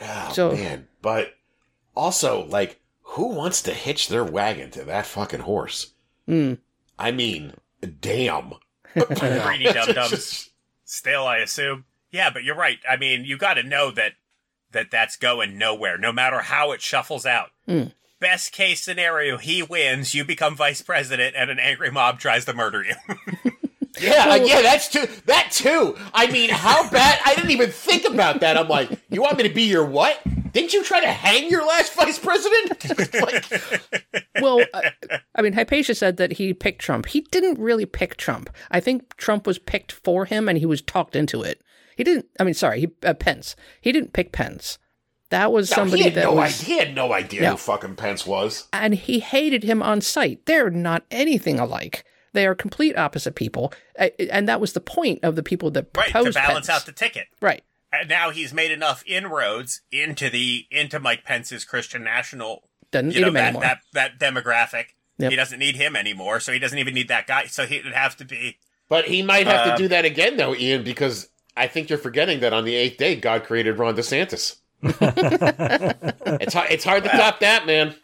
[0.00, 1.34] Oh, So- man, but
[1.96, 5.92] also like, who wants to hitch their wagon to that fucking horse?
[6.28, 6.58] Mm.
[6.98, 7.52] I mean,
[8.00, 8.52] damn.
[8.94, 10.50] Greedy dum dums.
[10.84, 11.84] Still, I assume.
[12.10, 12.78] Yeah, but you're right.
[12.88, 14.12] I mean, you got to know that
[14.72, 17.50] that that's going nowhere, no matter how it shuffles out.
[17.68, 17.92] Mm.
[18.20, 22.52] Best case scenario, he wins, you become vice president, and an angry mob tries to
[22.52, 22.94] murder you.
[24.00, 25.06] Yeah, uh, yeah, that's too.
[25.26, 25.96] That too.
[26.14, 27.18] I mean, how bad?
[27.24, 28.56] I didn't even think about that.
[28.56, 30.18] I'm like, you want me to be your what?
[30.52, 33.14] Didn't you try to hang your last vice president?
[33.14, 33.82] like,
[34.40, 34.92] well, I,
[35.34, 37.06] I mean, Hypatia said that he picked Trump.
[37.06, 38.50] He didn't really pick Trump.
[38.70, 41.60] I think Trump was picked for him, and he was talked into it.
[41.96, 42.26] He didn't.
[42.38, 43.56] I mean, sorry, he, uh, Pence.
[43.80, 44.78] He didn't pick Pence.
[45.30, 46.74] That was no, somebody he that no was, idea.
[46.74, 47.50] He had no idea No.
[47.52, 48.66] who fucking Pence was.
[48.72, 50.44] and he hated him on sight.
[50.46, 52.04] They're not anything alike.
[52.32, 55.86] They are complete opposite people, Uh, and that was the point of the people that
[55.96, 56.68] right, to balance Pence.
[56.68, 57.26] out the ticket.
[57.40, 57.62] right.
[57.92, 63.20] And now he's made enough inroads into the into Mike Pence's Christian National Doesn't you
[63.22, 63.62] know him that, anymore.
[63.62, 64.84] that that demographic.
[65.18, 65.30] Yep.
[65.30, 67.46] He doesn't need him anymore, so he doesn't even need that guy.
[67.46, 68.56] So he'd have to be
[68.88, 71.98] But he might have Uh, to do that again, though, Ian, because I think you're
[71.98, 74.56] forgetting that on the eighth day, God created Ron DeSantis.
[74.82, 77.94] it's hard, it's hard to top that, man.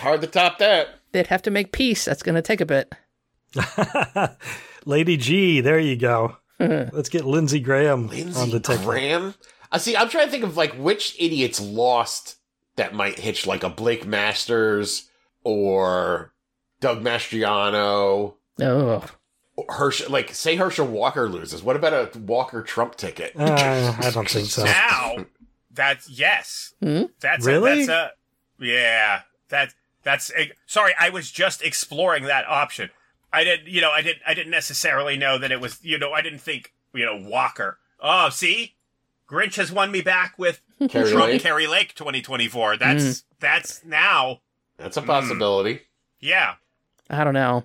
[0.00, 0.88] Hard to top that.
[1.12, 2.04] They'd have to make peace.
[2.04, 2.92] That's going to take a bit.
[4.84, 6.36] Lady G, there you go.
[6.92, 8.84] Let's get Lindsey Graham on the ticket.
[8.84, 9.34] Graham.
[9.70, 9.96] I see.
[9.96, 12.36] I'm trying to think of like which idiots lost
[12.76, 15.08] that might hitch like a Blake Masters
[15.44, 16.32] or
[16.80, 18.34] Doug Mastriano.
[18.60, 19.04] Oh,
[19.68, 21.62] Herschel, like say Herschel Walker loses.
[21.62, 23.32] What about a Walker Trump ticket?
[23.36, 24.64] Uh, I don't think so.
[24.64, 25.26] now.
[25.70, 26.74] That's yes.
[26.82, 27.04] Hmm?
[27.20, 27.84] That's Really?
[27.84, 28.12] A, that's a
[28.64, 29.20] yeah.
[29.48, 30.92] That that's a, sorry.
[30.98, 32.90] I was just exploring that option.
[33.32, 33.68] I didn't.
[33.68, 34.22] You know, I didn't.
[34.26, 35.78] I didn't necessarily know that it was.
[35.82, 36.72] You know, I didn't think.
[36.94, 37.78] You know, Walker.
[38.00, 38.74] Oh, see,
[39.28, 41.42] Grinch has won me back with Carrie Trump Lake?
[41.42, 42.76] Kari Lake 2024.
[42.78, 44.40] That's that's now.
[44.78, 45.82] That's a possibility.
[46.20, 46.54] Yeah.
[47.10, 47.64] I don't know.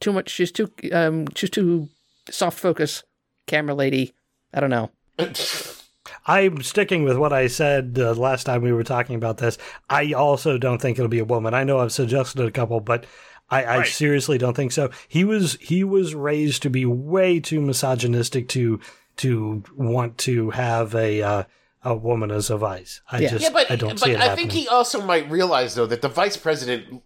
[0.00, 0.30] Too much.
[0.30, 0.70] She's too.
[0.92, 1.88] Um, she's too
[2.30, 3.02] soft focus.
[3.46, 4.14] Camera lady.
[4.54, 4.90] I don't know.
[6.26, 9.58] I'm sticking with what I said uh, last time we were talking about this.
[9.90, 11.54] I also don't think it'll be a woman.
[11.54, 13.06] I know I've suggested a couple, but
[13.52, 14.90] I, I seriously don't think so.
[15.08, 18.80] He was he was raised to be way too misogynistic to
[19.18, 21.42] to want to have a uh,
[21.84, 23.00] a woman as a vice.
[23.10, 23.28] I Yeah.
[23.30, 24.48] just yeah, but I don't but see it I happening.
[24.50, 27.02] think he also might realize though that the vice president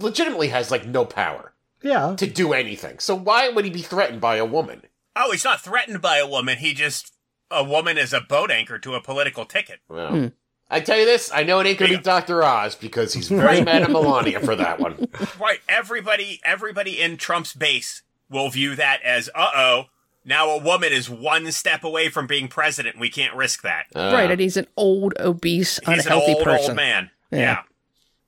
[0.00, 2.98] legitimately has like no power yeah, to do anything.
[2.98, 4.82] So why would he be threatened by a woman?
[5.16, 6.58] Oh, he's not threatened by a woman.
[6.58, 7.12] He just
[7.50, 9.80] a woman is a boat anchor to a political ticket.
[9.88, 10.26] Well, Hmm.
[10.70, 13.60] I tell you this, I know it ain't gonna be Doctor Oz because he's very
[13.62, 15.08] mad at Melania for that one.
[15.40, 15.60] Right.
[15.68, 19.84] Everybody, everybody in Trump's base will view that as, uh oh,
[20.24, 22.98] now a woman is one step away from being president.
[23.00, 23.86] We can't risk that.
[23.94, 24.30] Uh, right.
[24.30, 26.70] And he's an old, obese, He's an unhealthy old, person.
[26.70, 27.10] old man.
[27.32, 27.38] Yeah.
[27.38, 27.62] Yeah.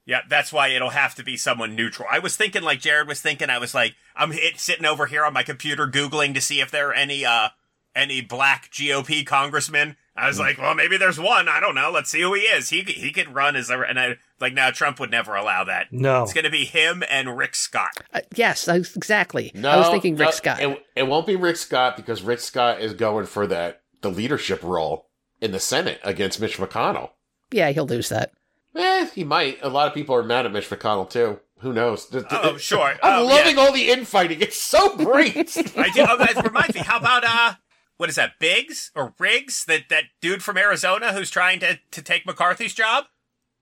[0.07, 0.21] yeah.
[0.29, 2.09] that's why it'll have to be someone neutral.
[2.11, 5.25] I was thinking, like Jared was thinking, I was like, I'm hit, sitting over here
[5.25, 7.51] on my computer Googling to see if there are any, uh,
[7.95, 9.97] any black GOP congressmen.
[10.17, 10.27] I Hmm.
[10.29, 11.49] was like, well, maybe there's one.
[11.49, 11.91] I don't know.
[11.91, 12.69] Let's see who he is.
[12.71, 15.87] He he could run as a, and I, like, now Trump would never allow that.
[15.93, 16.23] no.
[16.23, 17.93] It's going to be him and Rick Scott.
[18.13, 19.51] Uh, yes, I- exactly.
[19.55, 20.61] No, I was thinking Rick no, Scott.
[20.63, 24.63] It, it won't be Rick Scott because Rick Scott is going for that the leadership
[24.63, 25.09] role
[25.41, 27.11] in the Senate against Mitch McConnell.
[27.51, 28.33] yeah, he'll lose that.
[28.77, 29.59] Eh, he might.
[29.63, 31.41] A lot of people are mad at Mitch McConnell too.
[31.61, 32.07] Who knows?
[32.07, 32.95] Th- th- Oh, sure.
[33.03, 34.41] I'm Oh, loving all the infighting.
[34.41, 35.37] It's so great.
[35.77, 36.07] I did.
[36.09, 36.81] Oh, that reminds me.
[36.81, 37.55] How about uh,
[38.03, 38.41] what is that?
[38.41, 39.65] Biggs or Riggs?
[39.67, 43.05] That that dude from Arizona who's trying to to take McCarthy's job.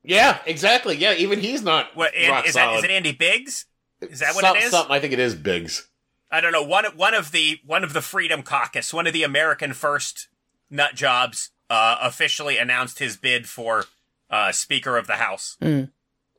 [0.03, 0.97] yeah, exactly.
[0.97, 2.75] Yeah, even he's not What and, rock is that?
[2.77, 3.67] Is it Andy Biggs?
[4.01, 4.71] Is that what Some- it is?
[4.71, 4.97] Something.
[4.97, 5.87] I think it is Biggs.
[6.31, 6.63] I don't know.
[6.63, 10.29] One one of the one of the Freedom Caucus, one of the American First
[10.71, 13.85] nut jobs, uh, officially announced his bid for
[14.31, 15.89] uh, Speaker of the House, I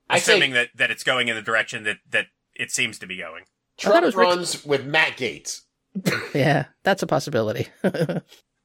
[0.10, 3.18] assuming say that that it's going in the direction that that it seems to be
[3.18, 3.44] going.
[3.44, 5.62] I Trump was Rick- runs with Matt Gaetz.
[6.34, 7.67] Yeah, that's a possibility.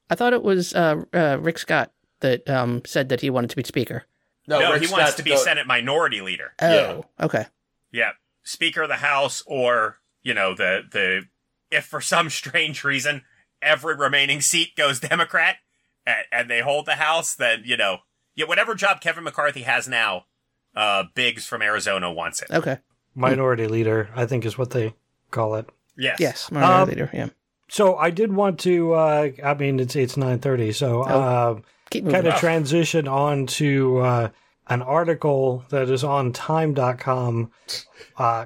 [0.09, 3.55] I thought it was uh, uh, Rick Scott that um, said that he wanted to
[3.55, 4.05] be speaker.
[4.47, 6.53] No, Rick he wants to be go- Senate Minority Leader.
[6.61, 6.73] Oh,
[7.19, 7.25] Yeah.
[7.25, 7.45] okay.
[7.91, 8.11] Yeah,
[8.43, 11.23] Speaker of the House, or you know the the
[11.69, 13.23] if for some strange reason
[13.61, 15.57] every remaining seat goes Democrat
[16.05, 17.97] and, and they hold the House, then you know
[18.35, 20.25] yeah whatever job Kevin McCarthy has now,
[20.75, 22.49] uh, Biggs from Arizona wants it.
[22.51, 22.77] Okay.
[23.15, 24.93] Minority leader, I think, is what they
[25.31, 25.67] call it.
[25.97, 27.09] Yes, Yes, minority Um, leader.
[27.13, 27.27] Yeah.
[27.69, 28.93] So I did want to.
[28.93, 31.59] Uh, I mean, it's it's nine thirty, so uh,
[31.91, 32.37] kind of Oh.
[32.37, 34.29] transition on to uh,
[34.67, 37.51] an article that is on time.com.
[38.17, 38.45] Uh,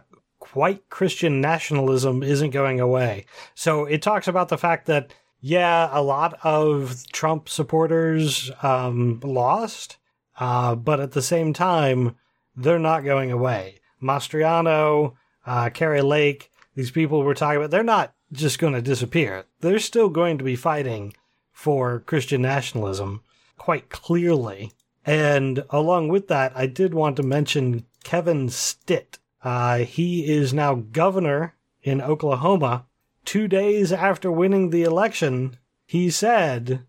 [0.54, 3.26] white Christian nationalism isn't going away.
[3.56, 9.98] So it talks about the fact that, yeah, a lot of Trump supporters um, lost,
[10.40, 12.16] uh, but at the same time,
[12.56, 13.80] they're not going away.
[14.02, 15.14] Mastriano,
[15.46, 19.46] uh, Kari Lake, these people we're talking about, they're not just going to disappear.
[19.60, 21.14] They're still going to be fighting
[21.52, 23.22] for Christian nationalism
[23.58, 24.72] quite clearly.
[25.06, 29.20] And along with that, I did want to mention Kevin Stitt.
[29.44, 32.86] Uh, he is now governor in Oklahoma.
[33.26, 36.86] Two days after winning the election, he said,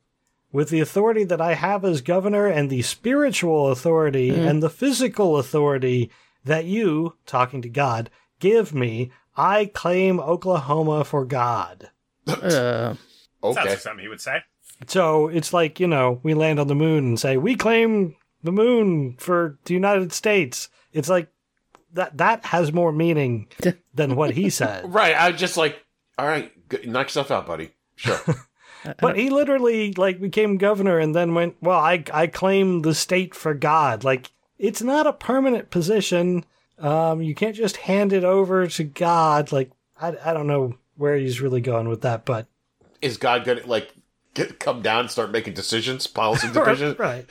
[0.53, 5.39] with the authority that I have as governor and the spiritual authority and the physical
[5.39, 6.11] authority
[6.45, 11.91] that you, talking to God, give me, I claim Oklahoma for God.
[12.27, 12.95] Uh,
[13.43, 14.43] Sounds like something he would say.
[14.87, 18.53] So it's like, you know, we land on the moon and say, we claim the
[18.53, 20.69] moon for the United States.
[20.93, 21.29] It's like
[21.93, 23.49] that that has more meaning
[23.95, 24.93] than what he said.
[24.93, 25.15] Right.
[25.15, 25.83] I was just like,
[26.19, 26.53] all right,
[26.87, 27.71] knock yourself out, buddy.
[27.97, 28.21] Sure.
[29.01, 33.33] But he literally like became governor and then went, well, I I claim the state
[33.33, 34.03] for God.
[34.03, 36.45] Like it's not a permanent position.
[36.83, 39.53] Um, you can't just hand it over to God.
[39.53, 42.47] Like I I don't know where he's really going with that, but
[43.01, 43.95] Is God going to, like,
[44.35, 46.99] get, come down and start making decisions, policy decisions?
[46.99, 47.25] right.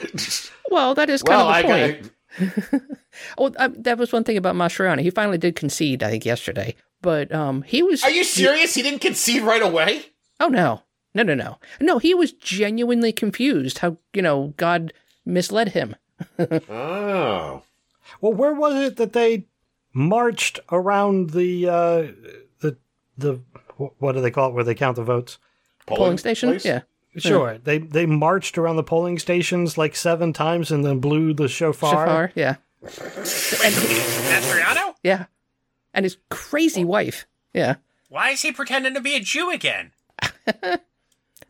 [0.72, 2.02] well, that is kind Well, of I the point.
[2.02, 2.82] got.
[3.38, 5.02] Oh, uh, that was one thing about Mastriano.
[5.02, 6.76] He finally did concede, I think, yesterday.
[7.02, 8.04] But um, he was.
[8.06, 8.74] Are you serious?
[8.74, 10.06] He didn't concede right away?
[10.40, 10.84] Oh no,
[11.14, 11.98] no, no, no, no.
[12.00, 14.94] He was genuinely confused how you know God
[15.26, 15.96] misled him.
[16.70, 17.64] Oh.
[18.20, 19.46] Well, where was it that they
[19.94, 22.08] marched around the uh,
[22.60, 22.78] the
[23.18, 23.42] the
[23.98, 24.54] what do they call it?
[24.54, 25.38] Where they count the votes?
[25.86, 26.50] Polling station.
[26.50, 26.66] place?
[26.66, 26.82] Yeah.
[27.18, 31.50] Sure, they they marched around the polling stations like seven times and then blew the
[31.50, 32.08] shofar.
[32.08, 32.32] Shafar.
[32.36, 32.56] Yeah.
[33.62, 34.96] Mastriano?
[35.04, 35.26] Yeah.
[35.94, 37.28] And his crazy wife.
[37.54, 37.76] Yeah.
[38.08, 39.92] Why is he pretending to be a Jew again?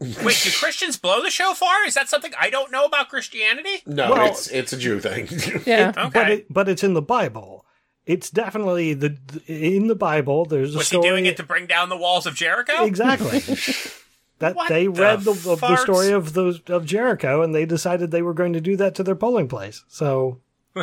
[0.01, 1.85] Wait, do Christians blow the shofar?
[1.85, 3.83] Is that something I don't know about Christianity?
[3.85, 5.27] No, Well- it's it's a Jew thing.
[5.65, 5.93] Yeah.
[5.95, 6.09] Okay.
[6.13, 7.65] But it, but it's in the Bible.
[8.07, 10.45] It's definitely the in the Bible.
[10.45, 11.09] There's a Was he story.
[11.09, 12.83] doing it to bring down the walls of Jericho?
[12.83, 13.39] exactly.
[14.39, 17.65] that What they the read the, of the story of those of Jericho, and they
[17.67, 19.83] decided they were going to do that to their polling place.
[19.87, 20.41] So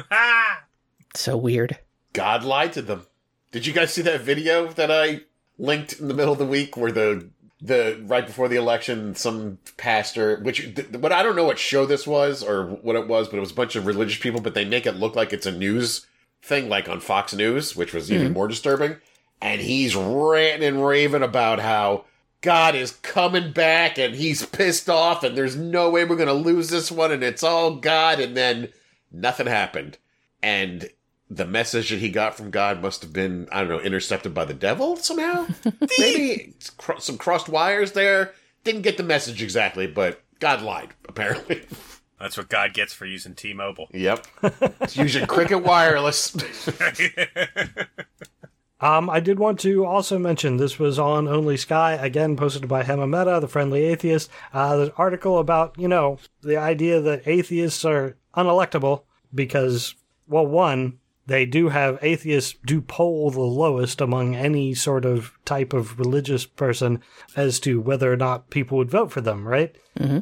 [1.14, 1.78] so weird.
[2.12, 3.06] God lied to them.
[3.50, 5.22] Did you guys see that video that I
[5.58, 9.58] linked in the middle of the week where the the right before the election some
[9.76, 13.28] pastor which th- but I don't know what show this was or what it was
[13.28, 15.46] but it was a bunch of religious people but they make it look like it's
[15.46, 16.06] a news
[16.42, 18.32] thing like on Fox News which was even hmm.
[18.32, 18.96] more disturbing.
[19.40, 22.04] And he's ranting and raving about how
[22.40, 26.32] God is coming back and he's pissed off and there's no way we're going to
[26.32, 28.68] lose this one and it's all God and then
[29.12, 29.98] nothing happened.
[30.42, 30.90] And
[31.30, 34.44] the message that he got from God must have been, I don't know, intercepted by
[34.44, 35.46] the devil somehow.
[35.98, 38.32] Maybe it's cro- some crossed wires there.
[38.64, 41.62] Didn't get the message exactly, but God lied, apparently.
[42.20, 43.88] That's what God gets for using T-Mobile.
[43.92, 44.26] yep.
[44.80, 46.34] It's using Cricket Wireless.
[48.80, 52.84] Um, I did want to also mention this was on Only Sky, again posted by
[52.84, 54.30] Hemant Mehta, the friendly atheist.
[54.52, 59.02] Uh, there's an article about, you know, the idea that atheists are unelectable
[59.34, 59.96] because,
[60.28, 65.74] well, one, they do have atheists do poll the lowest among any sort of type
[65.74, 67.02] of religious person
[67.36, 69.76] as to whether or not people would vote for them, right?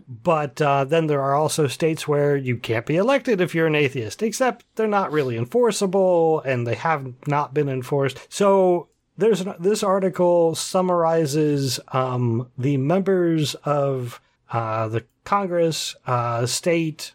[0.08, 3.76] But uh, then there are also states where you can't be elected if you're an
[3.76, 8.18] atheist, except they're not really enforceable and they have not been enforced.
[8.28, 17.14] So there's an, this article summarizes um, the members of uh, the Congress, uh, state,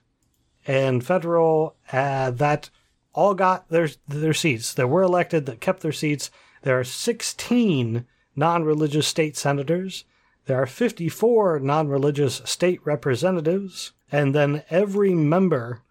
[0.66, 2.70] and federal uh, that
[3.14, 4.74] all got their their seats.
[4.74, 6.32] That were elected that kept their seats.
[6.64, 10.06] There are 16 non-religious state senators.
[10.46, 15.82] There are 54 non-religious state representatives, and then every member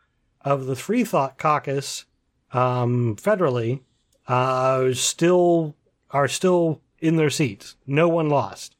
[0.42, 2.06] of the Free Thought Caucus,
[2.52, 3.80] um, federally,
[4.26, 5.76] uh, still
[6.10, 7.76] are still in their seats.
[7.86, 8.76] No one lost.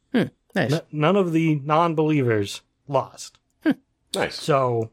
[0.55, 0.73] Nice.
[0.73, 3.39] N- none of the non-believers lost.
[4.15, 4.35] nice.
[4.35, 4.91] So,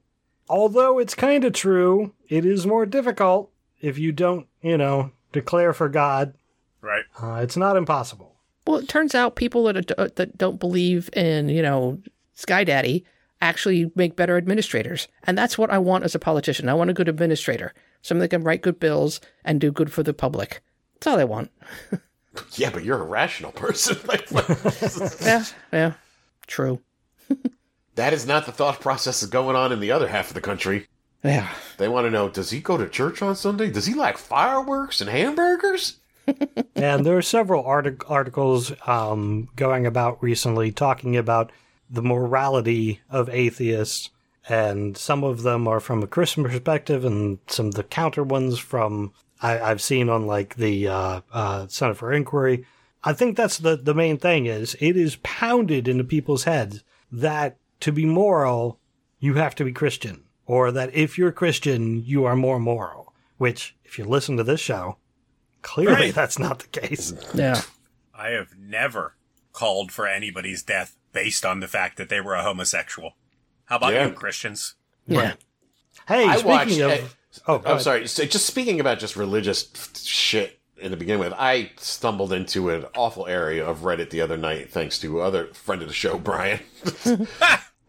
[0.49, 5.73] although it's kind of true, it is more difficult if you don't, you know, declare
[5.73, 6.33] for God.
[6.81, 7.03] right.
[7.21, 8.35] Uh, it's not impossible.
[8.65, 11.99] Well, it turns out people that are, that don't believe in you know
[12.33, 13.05] Sky Daddy
[13.39, 16.67] actually make better administrators, and that's what I want as a politician.
[16.69, 20.03] I want a good administrator, someone that can write good bills and do good for
[20.03, 20.61] the public.
[20.95, 21.51] That's all I want.
[22.53, 23.97] Yeah, but you're a rational person.
[25.21, 25.93] Yeah, yeah,
[26.45, 26.79] true.
[27.97, 30.41] That is not the thought process that's going on in the other half of the
[30.41, 30.87] country.
[31.23, 33.69] Yeah, They want to know does he go to church on Sunday?
[33.69, 35.97] Does he like fireworks and hamburgers?
[36.75, 41.51] and there are several artic- articles um, going about recently talking about
[41.89, 44.09] the morality of atheists,
[44.47, 48.59] and some of them are from a Christian perspective, and some of the counter ones
[48.59, 52.65] from I- I've seen on like the uh, uh, Center for Inquiry.
[53.03, 57.57] I think that's the, the main thing is it is pounded into people's heads that
[57.81, 58.79] to be moral,
[59.19, 60.23] you have to be Christian.
[60.45, 63.13] Or that if you're Christian, you are more moral.
[63.37, 64.97] Which, if you listen to this show,
[65.61, 66.15] clearly Right.
[66.15, 67.13] that's not the case.
[67.33, 67.61] Yeah.
[68.15, 69.15] I have never
[69.53, 73.13] called for anybody's death based on the fact that they were a homosexual.
[73.65, 74.07] How about Yeah.
[74.07, 74.75] you, Christians?
[75.05, 75.33] Yeah.
[76.07, 76.79] Hey, I speaking watched.
[76.79, 76.91] of.
[76.91, 77.01] eh,
[77.47, 77.81] oh, go I'm ahead.
[77.81, 78.07] sorry.
[78.07, 79.67] So just speaking about just religious
[80.03, 84.37] shit in the beginning with, I stumbled into an awful area of Reddit the other
[84.37, 86.59] night, thanks to other friend of the show, Brian.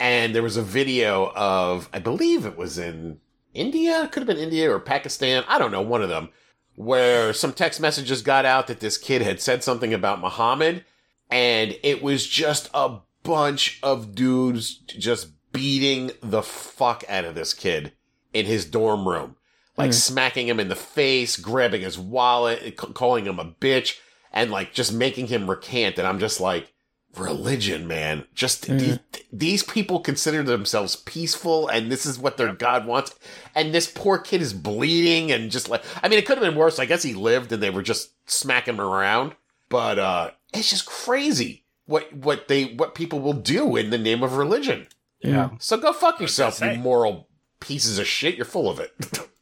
[0.01, 3.21] and there was a video of, I believe it was in
[3.55, 6.31] India, could have been India or Pakistan, I don't know, one of them,
[6.75, 10.85] where some text messages got out that this kid had said something about Muhammad,
[11.31, 17.53] and it was just a bunch of dudes just beating the fuck out of this
[17.53, 17.93] kid
[18.33, 19.37] in his dorm room.
[19.77, 19.93] Like hmm.
[19.93, 23.99] smacking him in the face, grabbing his wallet, c- calling him a bitch,
[24.33, 25.99] and like just making him recant.
[25.99, 26.73] And I'm just like,
[27.17, 28.25] religion, man.
[28.35, 28.99] Just these,
[29.33, 33.19] these people consider themselves peaceful, and this is what their God wants.
[33.55, 36.59] And this poor kid is bleeding, and just like, I mean, it could have been
[36.59, 36.79] worse.
[36.79, 39.35] I guess he lived, and they were just smacking him around.
[39.69, 44.23] But uh it's just crazy what what they what people will do in the name
[44.23, 44.87] of religion.
[45.21, 45.51] Yeah.
[45.59, 47.29] So go fuck yourself, you moral
[47.61, 48.37] pieces of shit.
[48.37, 48.95] You're full of it.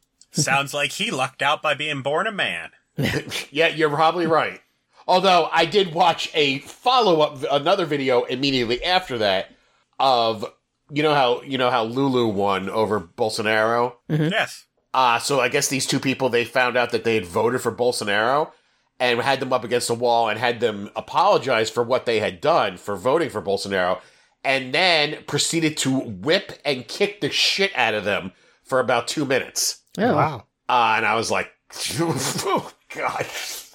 [0.31, 2.71] Sounds like he lucked out by being born a man.
[3.51, 4.61] yeah, you're probably right.
[5.07, 9.51] Although I did watch a follow up, another video immediately after that
[9.99, 10.45] of
[10.91, 13.95] you know how you know how Lula won over Bolsonaro.
[14.09, 14.65] Yes.
[14.93, 17.71] Uh, so I guess these two people they found out that they had voted for
[17.71, 18.51] Bolsonaro
[18.99, 22.41] and had them up against a wall and had them apologize for what they had
[22.41, 23.99] done for voting for Bolsonaro,
[24.43, 28.31] and then proceeded to whip and kick the shit out of them
[28.63, 29.81] for about two minutes.
[29.97, 30.43] Oh, Wow.
[30.67, 31.49] Uh, and I was like,
[31.99, 33.25] oh, God,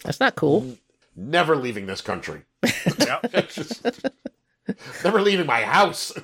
[0.03, 0.77] that's not cool.
[1.16, 2.42] Never leaving this country.
[2.98, 3.35] Yep.
[5.05, 6.12] Never leaving my house.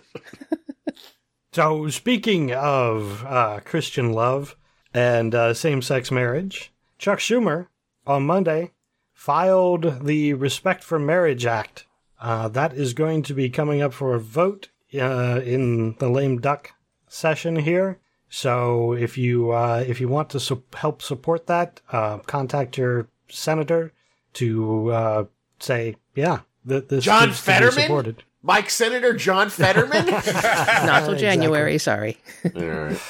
[1.52, 4.54] So, speaking of uh, Christian love
[4.92, 7.68] and uh, same sex marriage, Chuck Schumer
[8.06, 8.72] on Monday
[9.12, 11.86] filed the Respect for Marriage Act.
[12.20, 16.38] Uh, that is going to be coming up for a vote uh, in the lame
[16.38, 16.72] duck
[17.08, 17.98] session here.
[18.28, 23.08] So, if you uh, if you want to su- help support that, uh, contact your
[23.28, 23.92] senator
[24.38, 25.24] to uh,
[25.60, 27.72] say, yeah, th- this John needs to be Fetterman?
[27.82, 28.22] supported.
[28.42, 30.06] Mike Senator John Fetterman.
[30.06, 31.18] Not till Exactly.
[31.18, 31.78] January.
[31.78, 32.16] Sorry.
[32.54, 33.00] All right.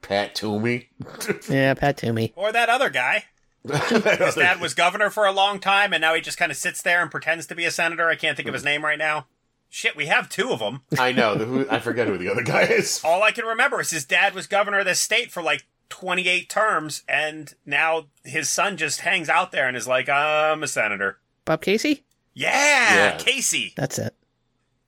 [0.00, 0.88] Pat Toomey.
[1.48, 2.32] Yeah, Pat Toomey.
[2.36, 3.24] Or that other guy.
[3.64, 6.82] His dad was governor for a long time, and now he just kind of sits
[6.82, 8.08] there and pretends to be a senator.
[8.08, 9.26] I can't think of his name right now.
[9.68, 10.82] Shit, we have two of them.
[10.98, 11.34] I know.
[11.36, 13.00] The, who, I forget who the other guy is.
[13.04, 16.48] All I can remember is his dad was governor of the state for like 28
[16.48, 21.18] terms, and now his son just hangs out there and is like, I'm a senator.
[21.44, 22.04] Bob Casey?
[22.34, 23.16] Yeah, Yeah.
[23.18, 23.74] Casey.
[23.76, 24.14] That's it.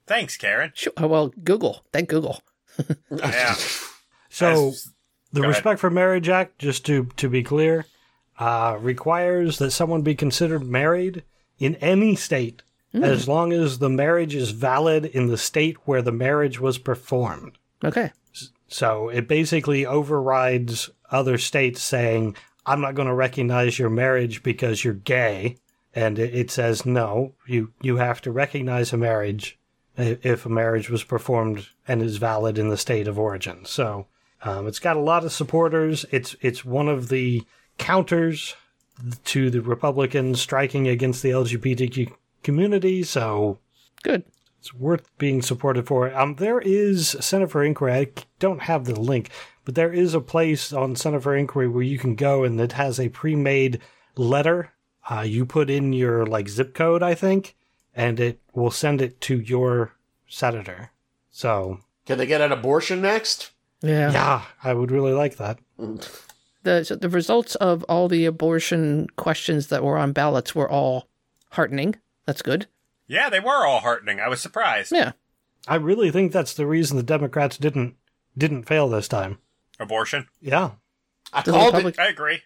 [0.07, 0.73] Thanks, Karen.
[0.75, 0.93] Sure.
[0.97, 1.85] Oh, well, Google.
[1.93, 2.43] Thank Google.
[3.11, 3.55] Yeah.
[4.31, 4.89] So, As-
[5.33, 5.49] The Go ahead.
[5.57, 7.85] Respect for Marriage Act, just to to be clear,
[8.39, 11.23] uh, requires that someone be considered married
[11.59, 12.63] in any state
[12.95, 17.59] as long as the marriage is valid in the state where the marriage was performed.
[17.85, 18.11] Okay.
[18.69, 24.85] So it basically overrides other states saying, "I'm not going to recognize your marriage because
[24.85, 25.57] you're gay,"
[25.95, 29.59] and it, says, "No, you you have to recognize a marriage
[29.97, 34.07] if a marriage was performed and is valid in the state of origin." So
[34.43, 36.05] um, it's got a lot of supporters.
[36.11, 37.45] It's it's one of the
[37.79, 38.57] counters
[39.25, 43.03] to the Republicans striking against the LGBTQ community.
[43.03, 43.59] So
[44.03, 44.25] Good.
[44.65, 46.11] It's worth being supported for.
[46.17, 47.93] Um, there is Center for Inquiry.
[47.93, 48.07] I
[48.39, 49.29] don't have the link,
[49.67, 52.73] but there is a place on Center for Inquiry where you can go and it
[52.73, 53.83] has a pre-made
[54.17, 54.73] letter.
[55.11, 57.57] Uh, you put in your like zip code, I think,
[57.95, 59.97] and it will send it to your
[60.29, 60.93] senator.
[61.31, 63.51] So Can they get an abortion next?
[63.83, 64.13] Yeah.
[64.13, 65.59] yeah, I would really like that.
[66.63, 71.07] The so the results of all the abortion questions that were on ballots were all
[71.51, 71.97] heartening.
[72.25, 72.67] That's good.
[73.07, 74.21] Yeah, they were all heartening.
[74.21, 74.93] I was surprised.
[74.93, 75.13] Yeah.
[75.69, 77.97] I really think that's the reason the Democrats didn't
[78.37, 79.39] didn't fail this time.
[79.81, 80.29] Abortion.
[80.41, 80.73] Yeah.
[81.33, 82.01] I The called Republic- it.
[82.01, 82.41] I agree.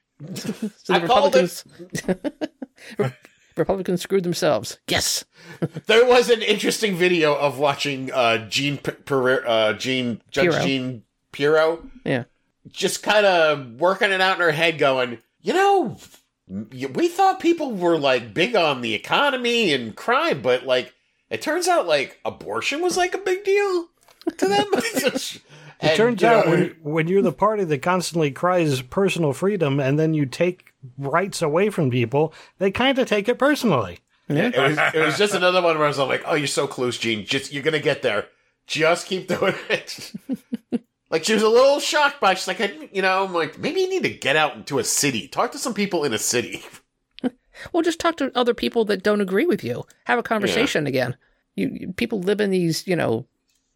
[0.76, 1.64] So I the called it.
[2.98, 3.12] Republicans
[3.56, 4.78] Republicans screwed themselves.
[4.88, 5.24] Yes.
[5.86, 10.62] There was an interesting video of watching uh, Gene P- Pereira, uh, Gene Judge Pirro.
[10.62, 11.02] Gene
[11.32, 12.24] Pirro Yeah.
[12.70, 15.96] just kind of working it out in her head, going, you know,
[16.48, 20.94] we thought people were like big on the economy and crime, but like
[21.30, 23.88] it turns out like abortion was like a big deal
[24.36, 24.66] to them.
[25.80, 30.12] It turns out when, when you're the party that constantly cries personal freedom and then
[30.12, 34.00] you take rights away from people, they kind of take it personally.
[34.28, 34.50] Yeah.
[34.52, 36.98] It was, it was just another one where I was like, "Oh, you're so close,
[36.98, 37.24] Gene.
[37.24, 38.26] Just you're gonna get there.
[38.66, 40.12] Just keep doing it."
[41.10, 42.32] like she was a little shocked by.
[42.32, 42.38] it.
[42.38, 44.84] She's like, I, you know, I'm like, maybe you need to get out into a
[44.84, 46.62] city, talk to some people in a city.
[47.72, 49.84] Well, just talk to other people that don't agree with you.
[50.04, 51.16] Have a conversation again.
[51.56, 53.26] You, you people live in these, you know,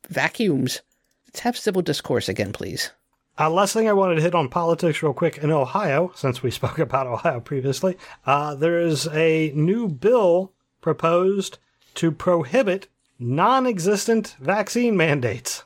[0.09, 0.83] vacuums.
[1.26, 2.93] Let's have civil discourse again, please.
[3.39, 6.51] Uh, last thing I wanted to hit on politics real quick in Ohio, since we
[6.53, 11.59] spoke about Ohio previously, uh, there is a new bill proposed
[11.95, 15.64] to prohibit non-existent vaccine mandates.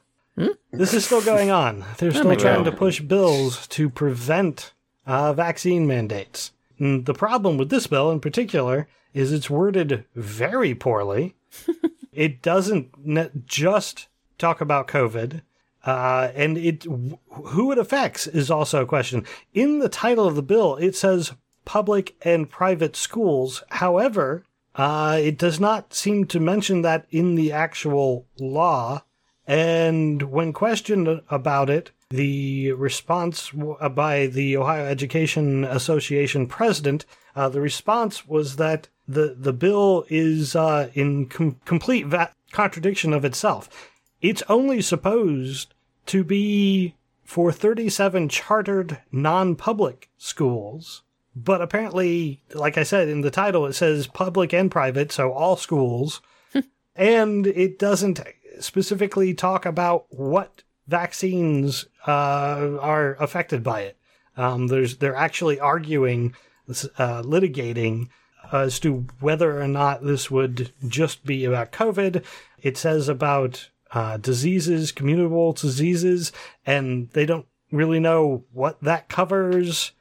[0.71, 1.85] This is still going on.
[1.99, 4.73] They're still trying to push bills to prevent
[5.07, 6.53] uh, vaccine mandates.
[6.79, 11.35] And the problem with this bill in particular is it's worded very poorly.
[12.13, 15.41] it doesn't ne- just talk about COVID.
[15.85, 16.85] Uh, and it
[17.31, 19.25] who it affects is also a question.
[19.55, 21.33] In the title of the bill, it says
[21.65, 23.63] public and private schools.
[23.71, 29.03] However, uh, it does not seem to mention that in the actual law.
[29.47, 37.49] And when questioned about it, the response uh, by the Ohio Education Association president, uh,
[37.49, 43.25] the response was that the the bill is uh, in com- complete va- contradiction of
[43.25, 43.91] itself.
[44.21, 45.75] It's only supposed
[46.07, 46.95] to be
[47.25, 51.03] for 37 chartered non-public schools.
[51.35, 55.57] But apparently, like I said in the title, it says public and private, so all
[55.57, 56.23] schools.
[56.97, 58.21] and it doesn't
[58.61, 63.99] specifically talk about what vaccines uh, are affected by it.
[64.37, 66.35] Um, there's they're actually arguing,
[66.69, 68.09] uh, litigating
[68.53, 72.25] as to whether or not this would just be about COVID.
[72.63, 76.33] It says about uh, diseases, communicable diseases,
[76.65, 79.93] and they don't really know what that covers.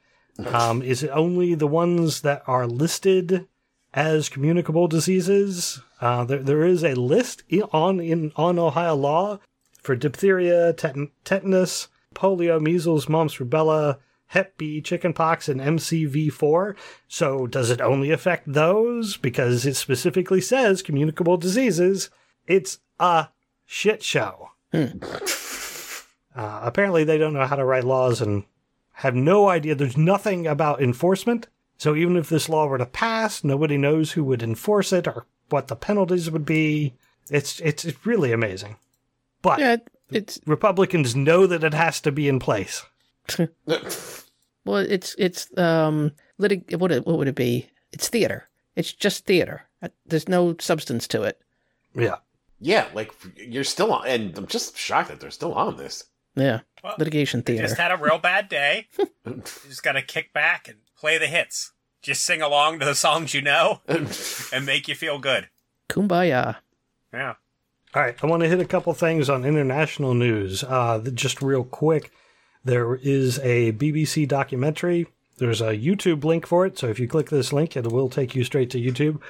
[0.46, 3.48] Um, is it only the ones that are listed
[3.94, 5.80] as communicable diseases?
[6.00, 7.42] Uh, there, there is a list
[7.72, 9.38] on in on Ohio law
[9.82, 16.76] for diphtheria, tet- tetanus, polio, measles, mumps, rubella, Hep B, chickenpox, and MCV4.
[17.06, 19.16] So does it only affect those?
[19.16, 22.10] Because it specifically says communicable diseases.
[22.46, 23.28] It's a
[23.64, 24.50] shit show.
[26.34, 28.44] Uh, apparently, they don't know how to write laws and
[28.94, 29.74] have no idea.
[29.74, 31.48] There's nothing about enforcement.
[31.78, 35.26] So even if this law were to pass, nobody knows who would enforce it or
[35.48, 36.94] what the penalties would be.
[37.30, 38.76] It's it's, it's really amazing.
[39.42, 39.76] But Yeah,
[40.10, 42.84] it's Republicans know that it has to be in place.
[44.64, 47.68] well, it's it's um, litig- what what would it be?
[47.92, 48.48] It's theater.
[48.74, 49.64] It's just theater.
[49.82, 51.40] Uh, There's no substance to it.
[51.94, 52.16] Yeah.
[52.60, 56.04] yeah, like you're still on, and I'm just shocked that they're still on this.
[56.34, 57.66] Yeah, Well, litigation theater.
[57.66, 58.88] Just had a real bad day.
[58.98, 61.72] you just gotta kick back and play the hits.
[62.06, 65.48] Just sing along to the songs you know and make you feel good.
[65.88, 66.58] Kumbaya.
[67.12, 67.34] Yeah.
[67.96, 70.62] All right, I want to hit a couple things on international news.
[70.62, 72.12] Uh, just real quick,
[72.64, 75.08] there is a BBC documentary.
[75.38, 78.36] There's a YouTube link for it, so if you click this link, it will take
[78.36, 79.20] you straight to YouTube.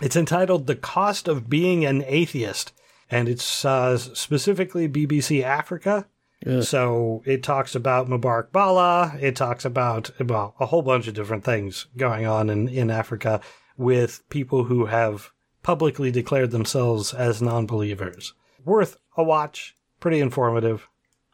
[0.00, 2.72] It's entitled "The Cost of Being an Atheist,"
[3.10, 6.06] and it's uh, specifically BBC Africa.
[6.46, 6.62] Ugh.
[6.62, 9.16] So it talks about Mubarak Bala.
[9.20, 13.40] It talks about well a whole bunch of different things going on in, in Africa
[13.76, 15.30] with people who have
[15.62, 18.32] publicly declared themselves as non-believers.
[18.64, 19.76] Worth a watch.
[20.00, 20.88] Pretty informative.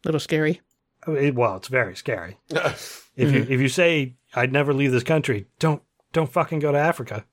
[0.04, 0.60] A little scary.
[1.06, 2.38] I mean, well, it's very scary.
[3.16, 3.28] Mm-hmm.
[3.28, 5.80] If you if you say I'd never leave this country, don't
[6.12, 7.24] don't fucking go to Africa.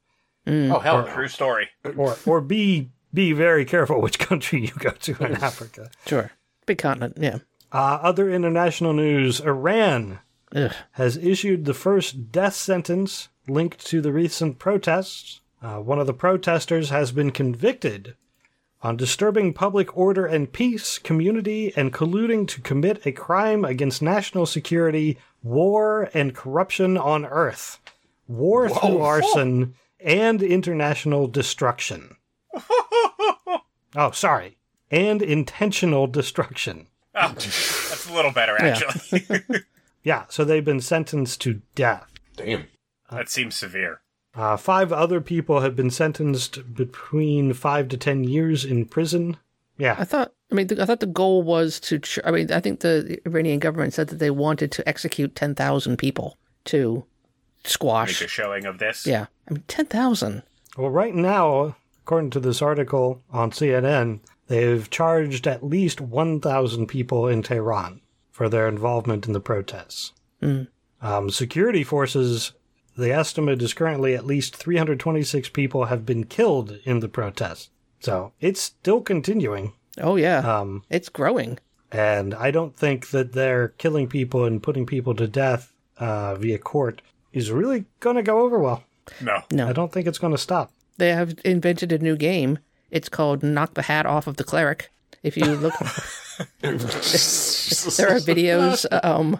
[0.47, 0.73] Mm.
[0.73, 1.13] oh hell, no.
[1.13, 1.67] True story.
[1.97, 5.91] Or or be be very careful which country you go to in Africa.
[6.07, 6.31] Sure.
[6.65, 7.17] Big continent.
[7.19, 7.39] Yeah.
[7.73, 10.19] Uh, other international news: Iran
[10.55, 10.71] Ugh.
[10.91, 15.41] has issued the first death sentence linked to the recent protests.
[15.59, 18.15] Uh, one of the protesters has been convicted
[18.83, 24.45] on disturbing public order and peace, community, and colluding to commit a crime against national
[24.45, 27.79] security, war, and corruption on Earth.
[28.27, 32.17] War through arson and international destruction.
[33.95, 34.57] oh, sorry.
[34.91, 36.87] And intentional destruction.
[37.15, 39.25] Oh, that's a little better, actually.
[40.03, 42.05] Yeah, so they've been sentenced to death.
[42.35, 42.65] damn.
[43.09, 44.01] that seems severe.
[44.35, 49.37] Uh, five other people have been sentenced between five to ten years in prison.
[49.77, 49.95] Yeah.
[49.97, 50.33] I thought.
[50.51, 51.99] I mean, I thought the goal was to.
[51.99, 55.55] Ch- I mean, I think the Iranian government said that they wanted to execute ten
[55.55, 57.05] thousand people to
[57.63, 58.21] Make squash.
[58.21, 59.05] a showing of this.
[59.07, 60.43] Yeah, I mean, ten thousand.
[60.77, 67.27] well, right now, according to this article on CNN, they've charged at least 1,000 people
[67.27, 70.11] in Tehran for their involvement in the protests.
[70.41, 70.67] Mm.
[71.01, 72.53] Um, security forces
[72.95, 77.69] the estimate is currently at least 326 people have been killed in the protest.
[77.99, 79.73] So it's still continuing.
[79.99, 81.59] Oh yeah, Um, it's growing.
[81.91, 86.57] and I don't think that they're killing people and putting people to death uh, via
[86.57, 88.83] court is really going to go over well.
[89.21, 89.41] No.
[89.51, 90.71] No, I don't think it's going to stop.
[90.97, 92.59] they have invented a new game.
[92.93, 94.91] It's called Knock the Hat Off of the Cleric.
[95.23, 95.73] If you look,
[96.61, 98.85] there are videos.
[99.03, 99.39] Um,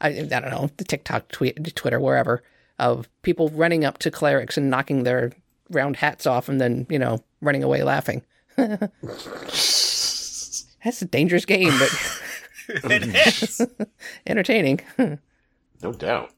[0.00, 2.42] I, I don't know, the TikTok, tweet, Twitter, wherever,
[2.78, 5.32] of people running up to clerics and knocking their
[5.68, 8.22] round hats off, and then you know running away laughing.
[8.56, 8.88] That's
[11.02, 11.90] a dangerous game, but
[12.90, 13.60] it is.
[14.26, 14.80] entertaining.
[15.82, 16.30] No doubt.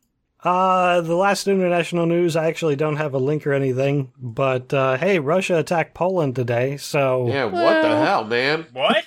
[0.44, 4.96] Uh, the last international news, I actually don't have a link or anything, but uh,
[4.96, 8.66] hey, Russia attacked Poland today, so Yeah, what the hell, man?
[8.72, 9.04] What?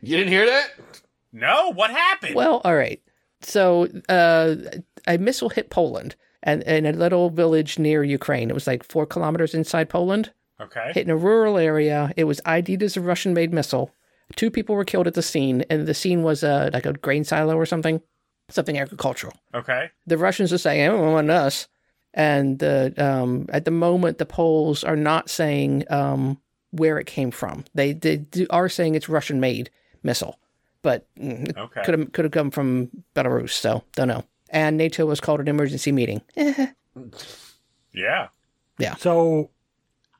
[0.00, 0.70] You didn't hear that?
[1.32, 1.72] No.
[1.72, 2.34] What happened?
[2.36, 3.02] Well, all right.
[3.40, 4.54] So uh,
[5.06, 8.48] a missile hit Poland and in a little village near Ukraine.
[8.48, 10.32] It was like four kilometers inside Poland.
[10.60, 10.92] okay.
[10.94, 12.12] Hit in a rural area.
[12.16, 13.90] It was ID'd as a Russian-made missile.
[14.36, 17.24] Two people were killed at the scene, and the scene was uh, like a grain
[17.24, 18.00] silo or something,
[18.48, 19.34] something agricultural.
[19.54, 19.90] Okay.
[20.06, 21.68] The Russians are saying, "Oh, it wasn't us,"
[22.14, 26.38] and the um, at the moment the Poles are not saying um,
[26.70, 27.64] where it came from.
[27.74, 29.70] They, they do- are saying it's Russian-made
[30.02, 30.38] missile,
[30.82, 31.82] but mm, Okay.
[31.84, 34.24] could have could have come from Belarus, so don't know.
[34.50, 36.22] And NATO was called an emergency meeting.
[37.92, 38.28] Yeah.
[38.78, 38.94] Yeah.
[38.96, 39.50] So,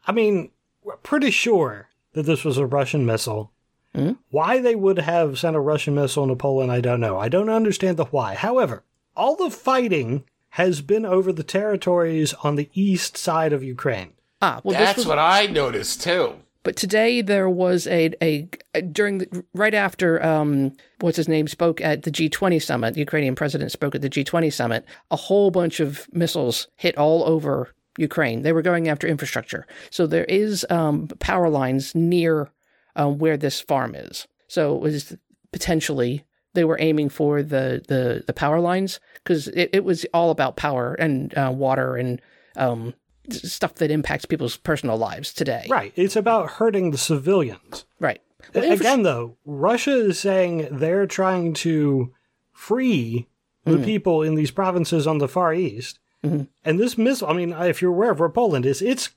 [0.07, 0.51] I mean,
[0.83, 3.53] we're pretty sure that this was a Russian missile.
[3.99, 4.17] Mhm.
[4.31, 7.19] Why they would have sent a Russian missile into Poland, I don't know.
[7.19, 8.35] I don't understand the why.
[8.35, 8.83] However,
[9.17, 14.13] all the fighting has been over the territories on the east side of Ukraine.
[14.41, 15.07] Ah, well, That's this was.
[15.07, 16.35] what I noticed too.
[16.63, 18.49] But today there was a a
[18.93, 22.95] during the, right after um what's his name spoke at the G20 summit.
[22.95, 24.85] The Ukrainian president spoke at the G20 summit.
[25.11, 28.43] A whole bunch of missiles hit all over Ukraine.
[28.43, 29.67] They were going after infrastructure.
[29.91, 32.51] So there is um, power lines near
[32.97, 34.27] um, where this farm is.
[34.49, 35.17] So it was
[35.53, 36.25] potentially
[36.55, 40.57] they were aiming for the the, the power lines because it, it was all about
[40.57, 42.21] power and uh, water and
[42.57, 42.95] um,
[43.31, 45.67] stuff that impacts people's personal lives today.
[45.69, 45.93] Right.
[45.97, 47.85] It's about hurting the civilians.
[48.01, 48.21] Right.
[48.55, 52.13] Well, Again, though, Russia is saying they're trying to
[52.53, 53.29] free
[53.65, 53.85] the Mm.
[53.85, 55.99] people in these provinces on the far east.
[56.25, 56.49] Mhm.
[56.65, 59.11] And this missile, I mean, if you're aware of where Poland is, it's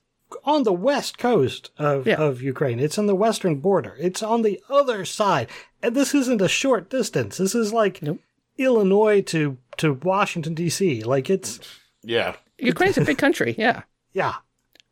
[0.44, 2.16] on the west coast of, Yeah.
[2.16, 2.80] of Ukraine.
[2.80, 3.96] It's on the western border.
[3.98, 5.48] It's on the other side.
[5.82, 7.36] And this isn't a short distance.
[7.38, 8.20] This is like Nope.
[8.58, 11.02] Illinois to, to Washington, D.C.
[11.02, 11.58] Like it's,
[12.02, 12.36] Yeah.
[12.58, 13.82] Ukraine's a big country, yeah.
[14.12, 14.34] yeah.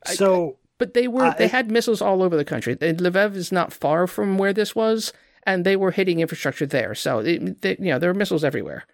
[0.06, 2.76] So, But they were Uh, they it- had missiles all over the country.
[2.80, 5.12] And Lviv is not far from where this was,
[5.44, 6.94] and they were hitting infrastructure there.
[6.94, 8.84] So it, they, you know there were missiles everywhere.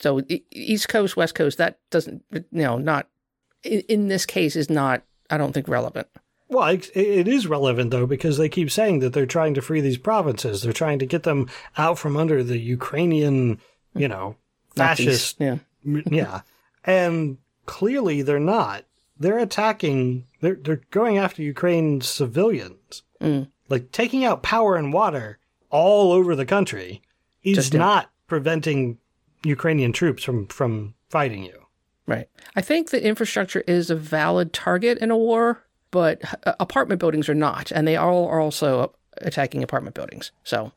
[0.00, 3.08] So East Coast, West Coast, that doesn't you know not
[3.62, 5.02] in, in this case is not
[5.34, 6.06] I don't think relevant.
[6.48, 9.80] Well, it, it is relevant though because they keep saying that they're trying to free
[9.80, 10.62] these provinces.
[10.62, 13.58] They're trying to get them out from under the Ukrainian,
[13.94, 14.36] you know,
[14.76, 15.06] Nazis.
[15.06, 15.40] fascist.
[15.40, 15.56] Yeah.
[16.10, 16.40] yeah,
[16.84, 18.84] and clearly they're not.
[19.18, 20.26] They're attacking.
[20.40, 23.48] They're they're going after Ukraine civilians, Mm.
[23.68, 25.38] like taking out power and water
[25.70, 27.00] all over the country
[27.42, 28.98] is not preventing
[29.44, 31.63] Ukrainian troops from from fighting you.
[32.06, 32.28] Right.
[32.54, 37.28] I think that infrastructure is a valid target in a war, but uh, apartment buildings
[37.28, 40.30] are not, and they all are also attacking apartment buildings.
[40.42, 40.72] So,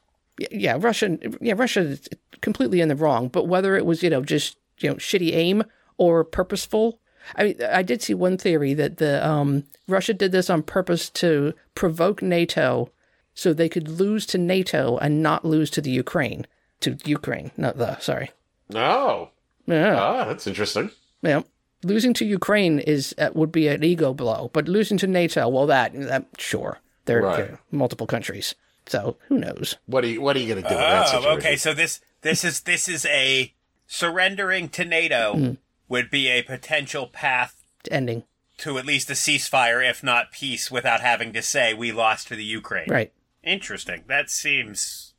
[0.51, 2.07] yeah, Russia, yeah, Russia is
[2.41, 3.27] completely in the wrong.
[3.27, 5.63] But whether it was you know just you know shitty aim
[5.97, 6.99] or purposeful,
[7.35, 11.09] I mean, I did see one theory that the um, Russia did this on purpose
[11.11, 12.91] to provoke NATO,
[13.33, 16.47] so they could lose to NATO and not lose to the Ukraine.
[16.81, 18.31] To Ukraine, not the sorry.
[18.69, 19.31] No.
[19.65, 19.99] Yeah.
[19.99, 20.91] Ah, that's interesting.
[21.21, 21.41] Yeah.
[21.83, 25.67] Losing to Ukraine is uh, would be an ego blow, but losing to NATO, well,
[25.67, 27.37] that, that sure, they're, Right.
[27.37, 28.55] they're multiple countries,
[28.87, 29.75] so who knows?
[29.85, 31.37] What are you What are you going to do in that Oh, situation?
[31.37, 31.55] okay.
[31.55, 33.53] So this this is this is a
[33.85, 35.51] surrendering to NATO Hmm.
[35.87, 38.23] would be a potential path to Ending
[38.57, 42.35] to at least a ceasefire, if not peace, without having to say we lost to
[42.35, 42.89] the Ukraine.
[42.89, 43.13] right?
[43.43, 44.03] Interesting.
[44.07, 45.13] That seems.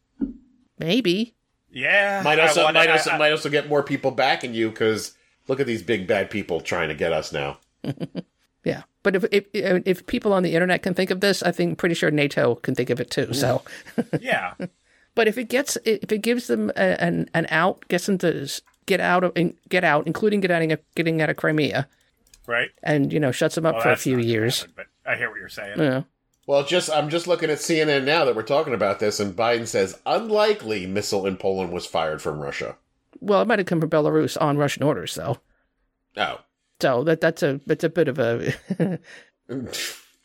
[0.79, 1.35] Maybe
[1.71, 2.23] Yeah.
[2.25, 5.13] Might also wanna- might I- I- might also get more people backing you because
[5.49, 7.59] look at these big bad people trying to get us now.
[8.65, 8.83] yeah.
[9.03, 11.95] But if, if if people on the internet can think of this, I think pretty
[11.95, 13.33] sure NATO can think of it too.
[13.33, 13.63] So,
[14.21, 14.55] yeah.
[15.15, 18.49] but if it gets if it gives them a, an an out, gets them to
[18.87, 19.33] get out of
[19.69, 21.89] get out, including getting out of, getting out of Crimea,
[22.47, 22.71] Right.
[22.83, 24.61] and you know shuts them up Well, for a few years.
[24.63, 25.79] happen, but I hear what you're saying.
[25.79, 26.03] Yeah.
[26.47, 29.67] Well, just I'm just looking at CNN now that we're talking about this, and Biden
[29.67, 32.77] says unlikely missile in Poland was fired from Russia.
[33.21, 35.39] Well, it might have come from Belarus on Russian orders, though.
[36.17, 36.41] Oh,
[36.81, 38.53] So that that's a that's a bit of a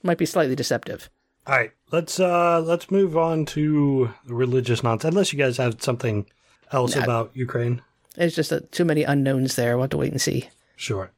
[0.03, 1.09] might be slightly deceptive.
[1.45, 5.13] All right, let's uh let's move on to religious nonsense.
[5.13, 6.25] Unless you guys have something
[6.71, 7.03] else Nah.
[7.03, 7.81] about Ukraine.
[8.17, 9.75] It's just uh too many unknowns there.
[9.75, 10.49] We'll have to wait and see.
[10.75, 11.11] Sure.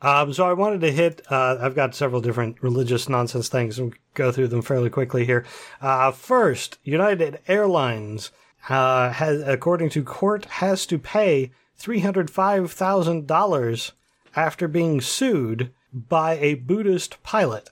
[0.00, 1.22] Um, so I wanted to hit.
[1.30, 3.80] Uh, I've got several different religious nonsense things.
[3.80, 5.44] We'll go through them fairly quickly here.
[5.80, 8.32] Uh, first, United Airlines
[8.68, 13.92] uh, has, according to court, has to pay three hundred five thousand dollars
[14.34, 17.70] after being sued by a Buddhist pilot.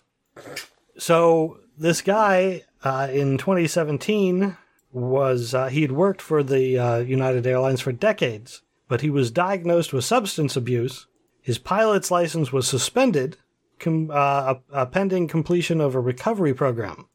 [0.98, 4.56] So this guy uh, in 2017
[4.92, 9.30] was uh, he had worked for the uh, United Airlines for decades, but he was
[9.30, 11.06] diagnosed with substance abuse.
[11.40, 13.36] His pilot's license was suspended,
[13.78, 17.06] com- uh, uh, pending completion of a recovery program.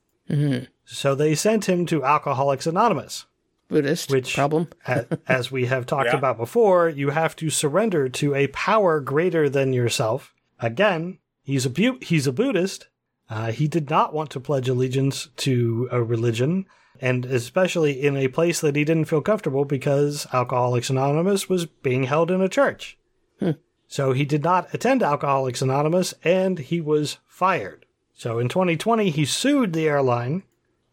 [0.85, 3.25] So they sent him to Alcoholics Anonymous.
[3.67, 4.67] Buddhist Which- problem.
[5.27, 6.17] As we have talked Yeah.
[6.17, 10.33] about before, you have to surrender to a power greater than yourself.
[10.59, 12.87] Again, he's a Bu- he's a Buddhist.
[13.29, 16.65] Uh, he did not want to pledge allegiance to a religion,
[17.01, 22.03] and especially in a place that he didn't feel comfortable because Alcoholics Anonymous was being
[22.03, 22.97] held in a church.
[23.87, 27.85] So he did not attend Alcoholics Anonymous, and he was fired.
[28.13, 30.41] So in 2020, he sued the airline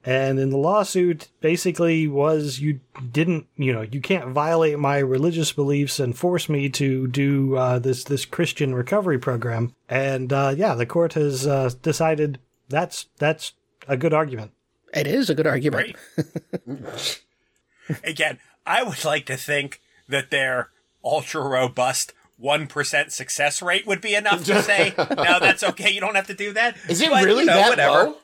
[0.04, 2.80] and in the lawsuit basically was you
[3.12, 7.78] didn't you know you can't violate my religious beliefs and force me to do uh,
[7.78, 12.38] this this christian recovery program and uh, yeah the court has uh, decided
[12.68, 13.52] that's that's
[13.88, 14.50] a good argument
[14.94, 15.96] It is a good argument.
[18.04, 20.70] Again, I would like to think that their
[21.04, 25.90] ultra robust 1% success rate would be enough to say, no, that's okay.
[25.90, 26.76] You don't have to do that.
[26.88, 27.92] Is it But, really you know, that whatever.
[28.10, 28.16] low?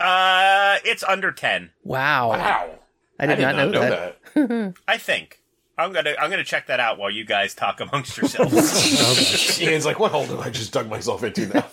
[0.00, 2.30] Uh, it's under 10, Wow.
[2.30, 2.70] Wow.
[3.18, 4.16] I did, not, know, that.
[4.34, 4.74] that.
[4.88, 5.42] I think.
[5.76, 9.60] I'm gonna I'm gonna check that out while you guys talk amongst yourselves.
[9.60, 11.66] Ian's like, what hole did I just dug myself into now?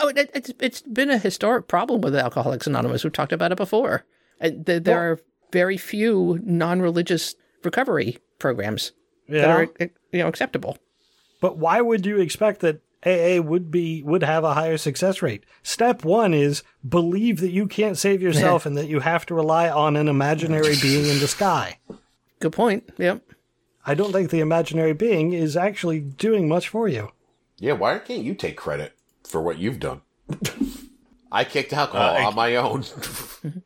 [0.00, 3.02] Oh, it, it's it's been a historic problem with Alcoholics Anonymous.
[3.02, 4.04] We've talked about it before.
[4.40, 5.18] And th- there are
[5.52, 7.34] very few non-religious
[7.64, 8.92] recovery programs
[9.28, 10.78] that are uh, you know acceptable.
[11.40, 15.44] but why would you expect that aa would be would have a higher success rate
[15.62, 19.68] step one is believe that you can't save yourself and that you have to rely
[19.68, 21.78] on an imaginary being in the sky
[22.40, 22.88] Good point.
[22.98, 23.22] Yep.
[23.86, 27.10] i don't think the imaginary being is actually doing much for you
[27.60, 28.92] yeah, why can't you take credit
[29.26, 30.02] for what you've done?
[31.32, 32.84] I kicked alcohol Uh, I- on my own.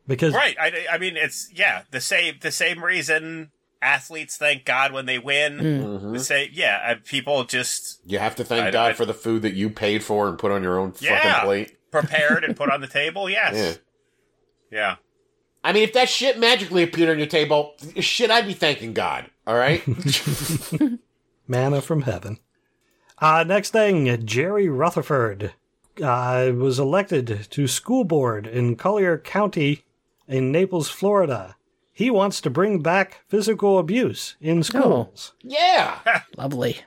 [0.07, 0.55] because right.
[0.59, 3.51] I, I mean, it's yeah the same the same reason
[3.83, 5.57] athletes thank God when they win.
[5.59, 6.13] Mm-hmm.
[6.13, 6.81] The same yeah.
[6.85, 9.69] uh, People just you have to thank I- God I- for the food that you
[9.69, 11.21] paid for and put on your own Yeah.
[11.21, 11.77] fucking plate.
[11.91, 13.29] prepared and put on the table.
[13.29, 13.79] Yes.
[14.71, 14.77] Yeah.
[14.79, 14.95] Yeah.
[15.63, 19.29] I mean, if that shit magically appeared on your table, shit, I'd be thanking God.
[19.47, 19.81] All right.
[21.47, 22.39] manna from heaven.
[23.19, 25.53] Uh, next thing, Jerry Rutherford
[26.01, 29.85] uh, was elected to school board in Collier County
[30.27, 31.55] in Naples, Florida.
[31.93, 35.33] He wants to bring back physical abuse in schools.
[35.41, 35.99] yeah.
[36.37, 36.77] Lovely.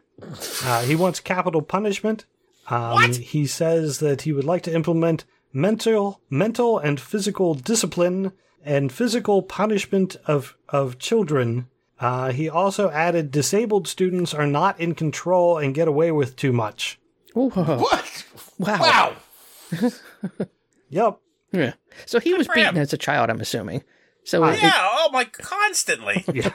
[0.64, 2.24] Uh, he wants capital punishment.
[2.68, 3.16] Um, What?
[3.16, 8.32] He says that he would like to implement mental, mental and physical discipline
[8.64, 11.68] and physical punishment of of children.
[12.00, 16.52] Uh, he also added disabled students are not in control and get away with too
[16.52, 16.98] much.
[17.36, 18.24] Ooh, What?
[18.58, 18.80] wow.
[18.80, 19.16] Wow.
[20.90, 21.18] Yep.
[21.52, 21.72] Yeah.
[22.06, 22.82] So he was beaten him.
[22.82, 23.82] as a child, I'm assuming.
[24.24, 24.85] So it- Yeah.
[25.06, 25.24] Oh my!
[25.24, 26.24] Constantly.
[26.34, 26.52] Yeah.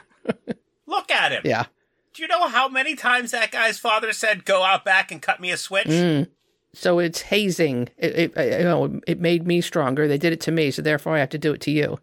[0.85, 1.41] Look at him.
[1.45, 1.65] yeah.
[2.13, 5.39] Do you know how many times that guy's father said, "Go out back and cut
[5.39, 5.87] me a switch"?
[5.87, 6.27] Mm.
[6.73, 7.89] So it's hazing.
[7.97, 10.07] It, it, you know, it made me stronger.
[10.07, 11.97] They did it to me, so therefore I have to do it to you.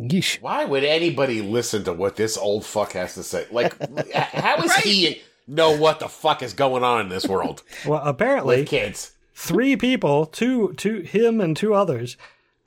[0.00, 0.40] Yeesh.
[0.42, 3.46] Why would anybody listen to what this old fuck has to say?
[3.50, 3.74] Like,
[4.14, 8.58] how does he know what the fuck is going on in this world Well, apparently,
[8.58, 9.12] with kids?
[9.34, 12.16] three people, two, two, him and two others,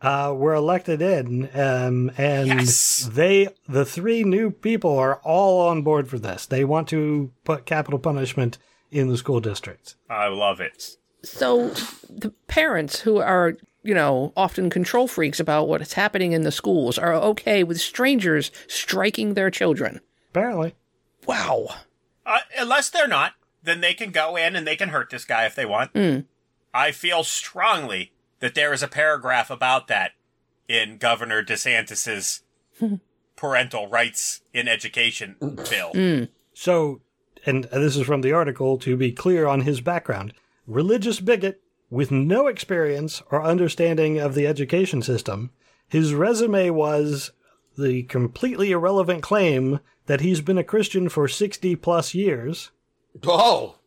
[0.06, 3.10] uh, were elected in, um, and Yes.
[3.12, 6.45] they, the three new people, are all on board for this.
[6.45, 8.58] They want to put capital punishment
[8.91, 9.95] in the school districts.
[10.10, 10.97] I love it.
[11.24, 11.70] So
[12.10, 16.51] the parents who are, you know, often control freaks about what is happening in the
[16.51, 20.01] schools are okay with strangers striking their children.
[20.30, 20.76] Apparently,
[21.26, 21.68] Wow.
[22.28, 23.34] Uh, unless they're not,
[23.64, 25.91] then they can go in and they can hurt this guy if they want.
[26.74, 30.12] I feel strongly that there is a paragraph about that
[30.68, 32.42] in Governor DeSantis's
[33.36, 35.92] parental rights in education bill.
[35.94, 36.30] Mm.
[36.54, 37.02] so,
[37.46, 38.78] and this is from the article.
[38.80, 40.34] To be clear on his background,
[40.68, 45.52] religious bigot with no experience or understanding of the education system.
[45.88, 47.32] His resume was
[47.78, 52.72] the completely irrelevant claim that he's been a Christian for 60 plus years.
[53.26, 53.78] Oh,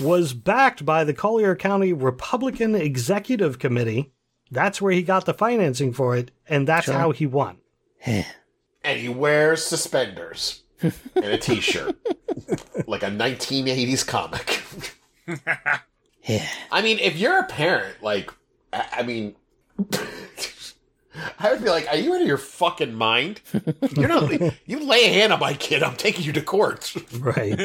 [0.00, 4.12] was backed by the Collier County Republican Executive Committee.
[4.50, 7.58] That's where he got the financing for it, and that's how he won.
[8.04, 8.24] and
[8.84, 10.92] he wears suspenders and
[11.24, 11.96] a t-shirt
[12.86, 14.62] like a 1980s comic
[16.22, 16.46] Yeah.
[16.70, 18.30] i mean if you're a parent like
[18.72, 19.34] i, I mean
[21.38, 23.40] i would be like are you out of your fucking mind
[23.96, 24.30] you're not
[24.66, 27.58] you lay a hand on my kid i'm taking you to court Right.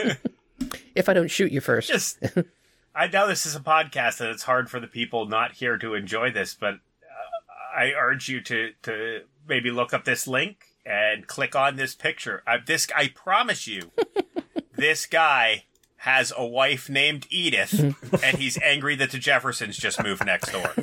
[0.96, 1.90] If I don't shoot you first.
[1.90, 2.20] Just,
[2.96, 5.94] I know this is a podcast and it's hard for the people not here to
[5.94, 11.28] enjoy this, but uh, I urge you to to maybe look up this link and
[11.28, 12.44] click on this picture.
[12.46, 13.92] Uh, this, I promise you,
[14.76, 15.66] this guy
[15.98, 17.80] has a wife named Edith,
[18.24, 20.74] and he's angry that the Jeffersons just moved next door.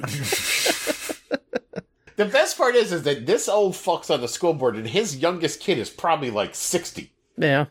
[2.17, 5.17] the best part is is that this old fuck's on the school board and his
[5.17, 7.67] youngest kid is probably like 60 Yeah.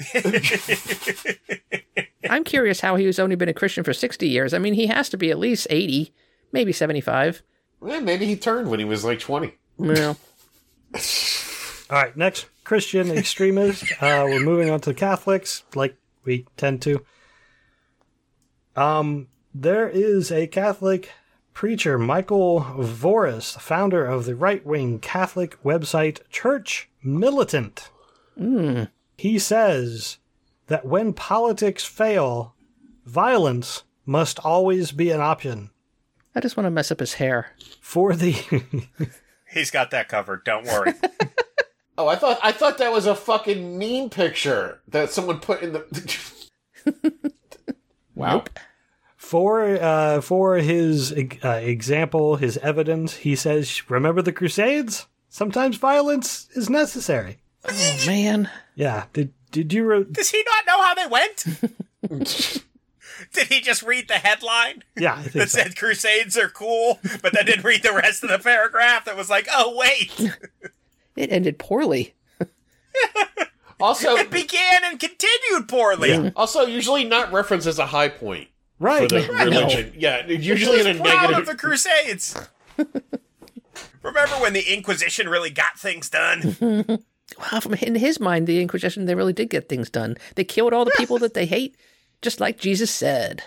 [2.30, 4.54] I'm curious how he's only been a Christian for 60 years.
[4.54, 6.12] I mean, he has to be at least 80,
[6.52, 7.42] maybe 75.
[7.86, 10.14] Eh, maybe he turned when he was like 20 Yeah.
[11.90, 13.84] All right, next Christian extremist.
[14.00, 17.04] Uh, we're moving on to Catholics, like we tend to.
[18.76, 21.10] Um, there is a Catholic
[21.52, 27.90] preacher, Michael Voris, founder of the right-wing Catholic website Church Militant.
[29.20, 30.18] He says
[30.68, 32.54] that when politics fail,
[33.04, 35.70] violence must always be an option
[36.34, 37.54] I just want to mess up his hair.
[37.80, 38.32] for the.
[39.52, 40.44] He's got that covered.
[40.44, 40.94] Don't worry.
[41.98, 45.74] Oh, I thought I thought that was a fucking meme picture that someone put in
[45.74, 46.22] the.
[48.14, 48.44] wow.
[49.18, 51.12] For uh, for his
[51.44, 55.08] uh, example, his evidence, he says, "Remember the Crusades?
[55.28, 58.48] Sometimes violence is necessary." Oh, man.
[58.80, 59.04] Yeah.
[59.12, 59.84] Did did you?
[59.84, 61.44] Re- Does he not know how they went?
[63.34, 65.58] Did he just read the headline yeah, I think that so.
[65.58, 69.28] said Crusades are cool, but then didn't read the rest of the paragraph that was
[69.28, 70.18] like, oh, wait,
[71.16, 72.14] It ended poorly.
[73.82, 76.30] Also, it began and continued poorly.
[76.36, 79.08] also usually not referenced as a high point for right.
[79.08, 79.94] the religion.
[79.96, 81.02] Yeah, usually in a negative.
[81.02, 82.36] Proud of the Crusades.
[84.02, 87.02] Remember when the Inquisition really got things done?
[87.38, 90.16] Wow, from in his mind, the Inquisition, they really did get things done.
[90.34, 91.76] They killed all the people that they hate,
[92.22, 93.44] just like Jesus said.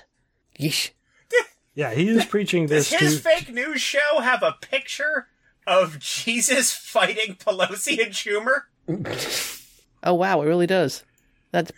[0.60, 0.92] Yeesh.
[1.76, 3.22] Yeah, he is preaching Does this his to.
[3.24, 5.26] fake news show have a picture
[5.66, 8.64] of Jesus fighting Pelosi and Schumer?
[10.04, 11.04] Oh, wow, it really does.
[11.52, 11.72] That's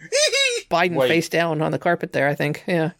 [0.69, 1.07] Biden Wait.
[1.07, 2.63] face down on the carpet there, I think.
[2.67, 2.91] Yeah.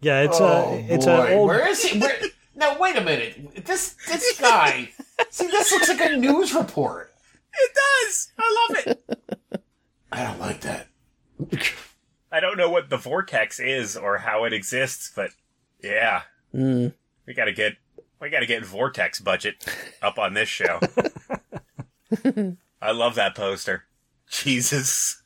[0.00, 0.46] Yeah, it's oh,
[0.88, 1.26] a it's boy.
[1.26, 1.48] an old.
[1.48, 1.98] Where is he?
[1.98, 2.16] Where,
[2.54, 3.64] now wait a minute.
[3.66, 4.90] This this guy.
[5.30, 7.12] see, this looks like a news report.
[7.60, 8.32] It does.
[8.38, 9.62] I love it.
[10.12, 10.88] I don't like that.
[12.32, 15.30] I don't know what the vortex is or how it exists, but
[15.82, 16.22] yeah,
[16.54, 16.94] Mm.
[17.26, 17.74] we gotta get
[18.20, 19.64] we gotta get vortex budget
[20.02, 20.80] up on this show.
[22.80, 23.84] I love that poster.
[24.30, 25.22] Jesus,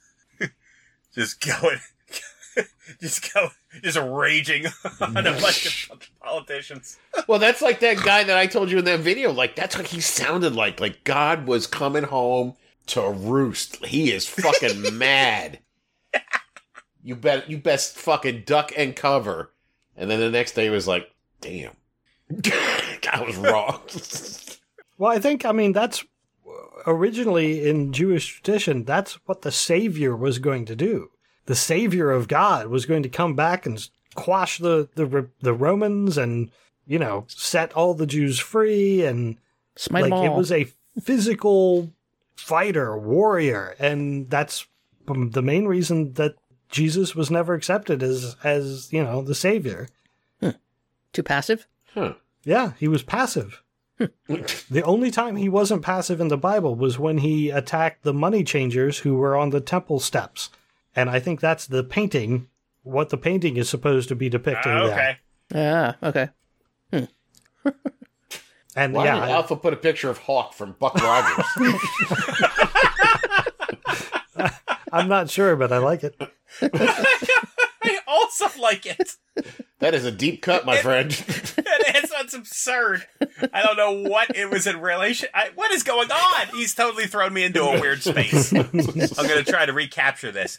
[1.15, 1.79] just going,
[3.01, 3.51] just go,
[3.83, 4.67] just raging
[5.01, 6.99] on a bunch of politicians.
[7.27, 9.33] Well, that's like that guy that I told you in that video.
[9.33, 10.81] Like that's what he sounded like.
[10.81, 12.55] Like God was coming home
[12.87, 13.85] to roost.
[13.85, 15.61] He is fucking mad.
[17.03, 17.51] You bet.
[17.51, 19.51] You best fucking duck and cover.
[19.97, 21.77] And then the next day he was like, "Damn,
[22.31, 23.81] I was wrong."
[24.99, 26.05] Well, I think I mean that's
[26.87, 28.85] originally in Jewish tradition.
[28.85, 31.11] That's what the Savior was going to do.
[31.47, 36.19] The Savior of God was going to come back and quash the the the Romans
[36.19, 36.51] and
[36.87, 39.37] you know set all the Jews free and
[39.77, 40.27] Smite like them all.
[40.27, 40.69] it was a
[41.01, 41.91] physical
[42.37, 44.67] fighter warrior and that's
[45.07, 46.35] the main reason that
[46.71, 49.89] Jesus was never accepted as as you know the savior.
[51.13, 51.67] Too passive?
[51.95, 52.15] Huh.
[52.45, 53.63] Yeah, he was passive.
[53.99, 58.43] the only time he wasn't passive in the Bible was when he attacked the money
[58.43, 60.49] changers who were on the temple steps.
[60.95, 62.49] And I think that's the painting,
[62.83, 64.95] what the painting is supposed to be depicting Ah, there.
[64.95, 65.17] okay.
[65.55, 66.29] Yeah, okay.
[68.75, 71.45] And Why yeah, did I- Alpha put a picture of Hawk from Buck Rogers?
[74.93, 76.17] I'm not sure, but I like it.
[78.13, 79.17] I also like it.
[79.79, 81.11] that is a deep cut, my friend.
[81.57, 83.07] it's, it's absurd.
[83.53, 85.29] I don't know what it was in relation.
[85.35, 86.49] I, what is going on?
[86.55, 88.53] He's totally thrown me into a weird space.
[88.53, 90.59] I'm going to try to recapture this.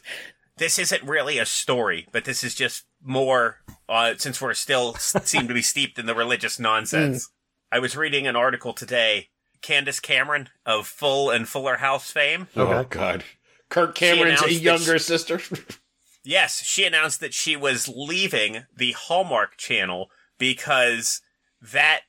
[0.56, 5.48] This isn't really a story, but this is just more, uh, since we're still seem
[5.48, 7.30] to be steeped in the religious nonsense.
[7.72, 9.28] I was reading an article today.
[9.62, 12.48] Candace Cameron of Full and Fuller House fame.
[12.54, 12.98] Oh Okay.
[12.98, 13.24] God,
[13.70, 15.40] Kirk Cameron's announced that younger sister.
[16.24, 21.20] Yes, she announced that she was leaving the Hallmark channel because
[21.60, 22.00] that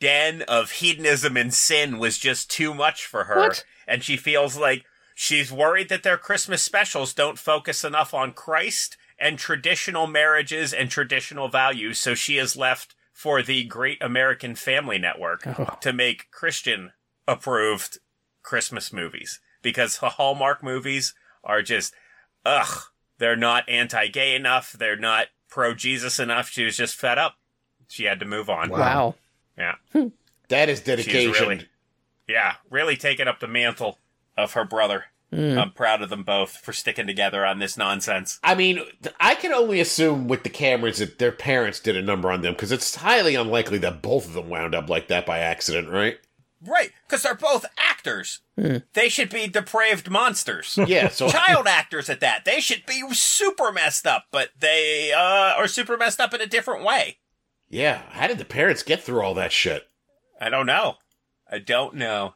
[0.00, 3.38] den of hedonism and sin was just too much for her.
[3.48, 3.64] What?
[3.86, 4.84] And she feels like
[5.14, 10.90] she's worried that their Christmas specials don't focus enough on Christ and traditional marriages and
[10.90, 11.98] traditional values.
[11.98, 15.76] So she has left for the Great American Family Network Oh.
[15.80, 16.92] to make Christian
[17.28, 17.98] approved
[18.42, 21.94] Christmas movies because the Hallmark movies are just,
[22.44, 22.86] ugh,
[23.22, 24.72] they're not anti gay enough.
[24.72, 26.48] They're not pro Jesus enough.
[26.50, 27.36] She was just fed up.
[27.86, 28.68] She had to move on.
[28.68, 29.14] Wow.
[29.56, 29.76] Yeah.
[30.48, 31.32] That is She's dedication.
[31.32, 31.68] really,
[32.28, 33.98] yeah, really taking up the mantle
[34.36, 35.04] of her brother.
[35.32, 35.56] Mm.
[35.56, 38.40] I'm proud of them both for sticking together on this nonsense.
[38.42, 38.80] I mean,
[39.20, 42.52] I can only assume with the Camerons that their parents did a number on them
[42.54, 46.18] because it's highly unlikely that both of them wound up like that by accident, right?
[46.64, 48.40] Right, because they're both actors.
[48.92, 50.78] They should be depraved monsters.
[50.86, 51.08] Yeah.
[51.08, 52.44] So Child actors at that.
[52.44, 56.46] They should be super messed up, but they uh, are super messed up in a
[56.46, 57.18] different way.
[57.68, 59.88] yeah, how did the parents get through all that shit?
[60.40, 60.96] I don't know.
[61.50, 62.34] I don't know.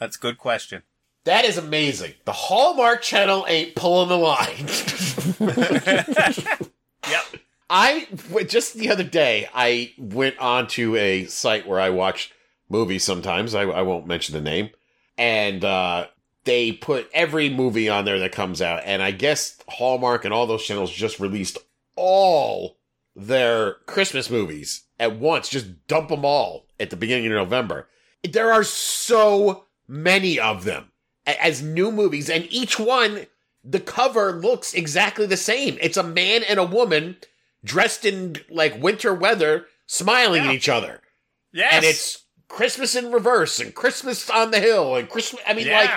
[0.00, 0.82] That's a good question.
[1.24, 2.14] That is amazing.
[2.24, 4.66] The Hallmark Channel ain't pulling the line.
[7.08, 7.24] Yep.
[7.70, 12.32] I w- just the other day I went onto a site where I watch
[12.68, 13.54] movies sometimes.
[13.54, 14.70] I, I won't mention the name,
[15.16, 16.06] and uh,
[16.44, 18.82] they put every movie on there that comes out.
[18.84, 21.58] And I guess Hallmark and all those channels just released
[21.96, 22.78] all
[23.16, 25.48] their Christmas movies at once.
[25.48, 27.88] Just dump them all at the beginning of November.
[28.22, 30.92] There are so many of them
[31.26, 33.26] as new movies, and each one
[33.64, 35.76] the cover looks exactly the same.
[35.82, 37.16] It's a man and a woman
[37.64, 40.48] dressed in like winter weather, smiling Yeah.
[40.50, 41.00] at each other,
[41.52, 41.72] Yes.
[41.74, 45.42] and it's Christmas in reverse and Christmas on the hill and Christmas.
[45.46, 45.90] I mean, like.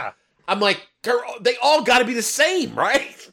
[0.47, 1.21] I'm like they're
[1.61, 3.31] all got to be the same, right?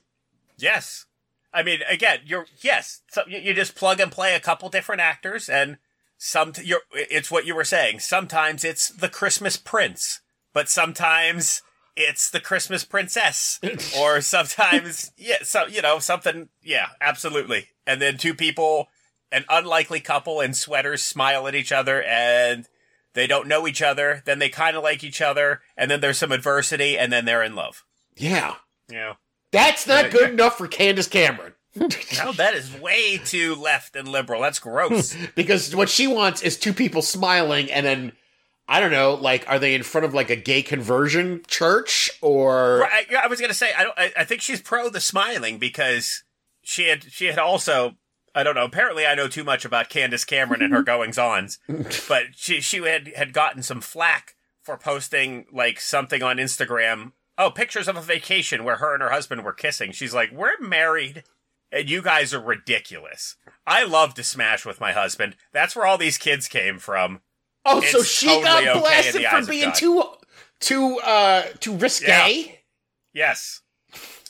[0.57, 1.07] Yes.
[1.53, 3.01] I mean, again, you're yes.
[3.11, 5.79] So you, you just plug and play a couple different actors, and
[6.17, 6.83] some you're.
[6.93, 8.01] It's what you were saying.
[8.01, 10.21] Sometimes it's the Christmas Prince,
[10.53, 11.63] but sometimes
[11.97, 13.59] it's the Christmas Princess,
[13.99, 16.51] or sometimes yeah, so you know something.
[16.63, 17.69] Yeah, absolutely.
[17.87, 18.89] And then two people,
[19.33, 22.69] an unlikely couple in sweaters, smile at each other, and
[23.19, 24.23] they don't know each other.
[24.25, 27.43] Then they kind of like each other, and then there's some adversity, and then they're
[27.43, 27.85] in love.
[28.17, 28.55] Yeah,
[28.89, 29.13] You know.
[29.53, 30.35] that's not Yeah, good yeah.
[30.35, 31.55] enough for Candace Cameron.
[31.77, 34.43] No, that is way too left and liberal.
[34.43, 35.15] That's gross.
[35.37, 38.13] because what she wants is two people smiling and then
[38.67, 42.81] I don't know, like are they in front of like a gay conversion church or
[42.81, 43.99] Right, I, I was gonna say I don't.
[43.99, 46.25] I, I think she's pro the smiling because
[46.63, 47.95] she had she had also
[48.35, 48.65] I don't know.
[48.65, 51.59] Apparently, I know too much about Candace Cameron and her goings ons,
[52.09, 57.13] but she she had had gotten some flack for posting like something on Instagram.
[57.37, 59.93] Oh, pictures of a vacation where her and her husband were kissing.
[59.93, 61.25] She's like, "We're married."
[61.71, 63.37] And you guys are ridiculous.
[63.67, 65.37] I love to smash with my husband.
[65.53, 67.21] That's where all these kids came from.
[67.67, 70.03] Oh, so she totally got okay blasted for being too
[70.61, 72.61] too uh too risque.
[73.13, 73.61] Yes.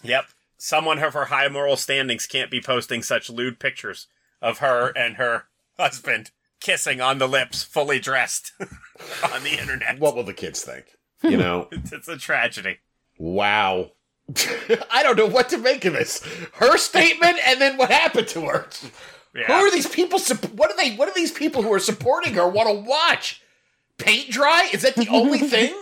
[0.02, 0.26] Yep.
[0.58, 4.08] Someone of her high moral standings can't be posting such lewd pictures
[4.42, 5.44] of her and her
[5.78, 8.52] husband kissing on the lips, fully dressed
[9.32, 10.00] on the internet.
[10.00, 10.86] What will the kids think?
[11.22, 11.68] You know?
[11.70, 12.78] It's, a tragedy.
[13.18, 13.92] wow.
[14.90, 16.22] I don't know what to make of this.
[16.54, 18.66] Her statement and then what happened to her.
[19.34, 19.46] Yeah.
[19.46, 20.18] Who are these people?
[20.54, 20.96] What are they?
[20.96, 23.42] What are these people who are supporting her want to watch?
[23.96, 24.68] Paint dry?
[24.72, 25.74] Is that the only thing?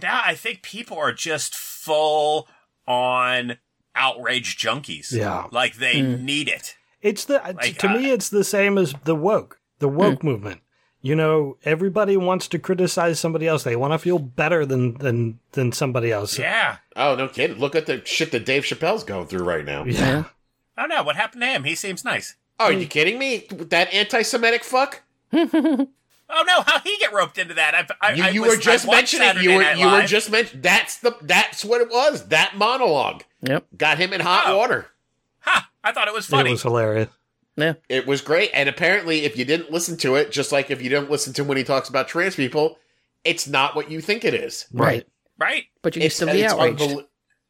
[0.00, 2.46] now I think people are just full
[2.86, 3.56] on
[3.94, 5.12] outrage junkies.
[5.12, 5.46] Yeah.
[5.50, 6.20] Like they mm.
[6.20, 6.76] need it.
[7.00, 10.24] It's the Like, to me, it's the same as the woke, the woke mm.
[10.24, 10.60] movement.
[11.02, 13.62] You know, everybody wants to criticize somebody else.
[13.62, 16.38] They want to feel better than than than somebody else.
[16.38, 16.78] Yeah.
[16.96, 17.58] oh no, kidding!
[17.58, 19.84] Look at the shit that Dave Chappelle's going through right now.
[19.84, 20.24] Yeah.
[20.78, 21.04] Oh don't.
[21.04, 21.64] What happened to him?
[21.64, 22.36] He seems nice.
[22.58, 23.46] Oh, are you kidding me?
[23.50, 25.02] That anti-Semitic fuck?
[26.30, 27.74] Oh no, how he get roped into that?
[28.00, 29.26] I, I, You, I was- were just I mentioning.
[29.28, 30.62] Saturday You were Night you were just mentioning.
[30.62, 32.28] That's the that's what it was.
[32.28, 33.66] That monologue Yep.
[33.76, 34.56] got him in hot Oh.
[34.58, 34.86] water.
[35.40, 35.68] Ha!
[35.84, 36.50] I thought it was funny.
[36.50, 37.08] It was hilarious.
[37.56, 37.74] Yeah.
[37.88, 38.50] It was great.
[38.54, 41.44] And apparently, if you didn't listen to it, just like if you didn't listen to
[41.44, 42.78] when he talks about trans people,
[43.22, 44.66] it's not what you think it is.
[44.72, 45.06] Right.
[45.38, 45.64] right?
[45.82, 46.80] But you can It's, still be it's, outraged.
[46.80, 47.06] unbelie-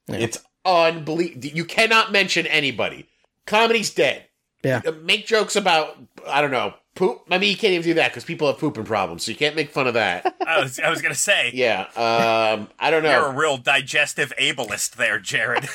[0.08, 0.16] Yeah.
[0.16, 1.46] it's unbelievable.
[1.46, 3.08] You cannot mention anybody.
[3.46, 4.26] Comedy's dead.
[4.64, 4.80] Yeah.
[4.86, 5.96] Uh, Make jokes about,
[6.26, 7.22] I don't know, poop.
[7.30, 9.54] I mean, you can't even do that because people have pooping problems, so you can't
[9.56, 10.34] make fun of that.
[10.46, 11.50] I was, I was gonna say.
[11.54, 11.82] yeah.
[11.96, 13.10] Um, I don't know.
[13.10, 15.68] You're a real digestive ableist there, Jared.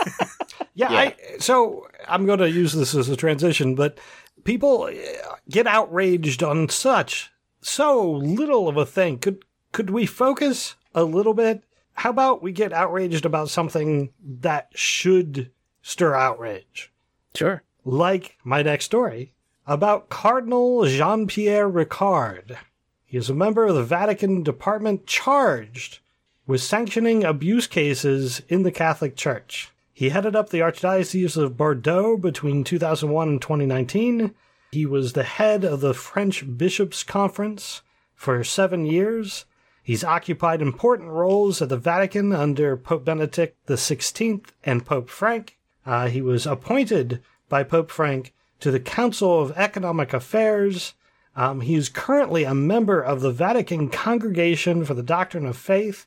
[0.73, 0.91] Yeah, Yeah.
[0.91, 3.99] I, so I'm going to use this as a transition, but
[4.45, 7.29] people uh, get outraged on such
[7.61, 9.19] so little of a thing.
[9.19, 11.63] Could could we focus a little bit?
[11.93, 16.93] How about we get outraged about something that should stir outrage?
[17.35, 17.61] Sure.
[17.85, 19.33] Like my next story,
[19.65, 22.57] about Cardinal Jean Pierre Ricard.
[23.05, 25.99] He is a member of the Vatican department charged
[26.45, 29.71] with sanctioning abuse cases in the Catholic Church.
[29.93, 34.33] He headed up the Archdiocese of Bordeaux between 2001 and 2019.
[34.71, 37.81] He was the head of the French Bishops' Conference
[38.15, 39.45] for seven years.
[39.83, 45.57] He's occupied important roles at the Vatican under Pope Benedict XVI and Pope Frank.
[45.85, 50.93] Uh, he was appointed by Pope Frank to the Council of Economic Affairs.
[51.35, 56.05] Um, he is currently a member of the Vatican Congregation for the Doctrine of Faith,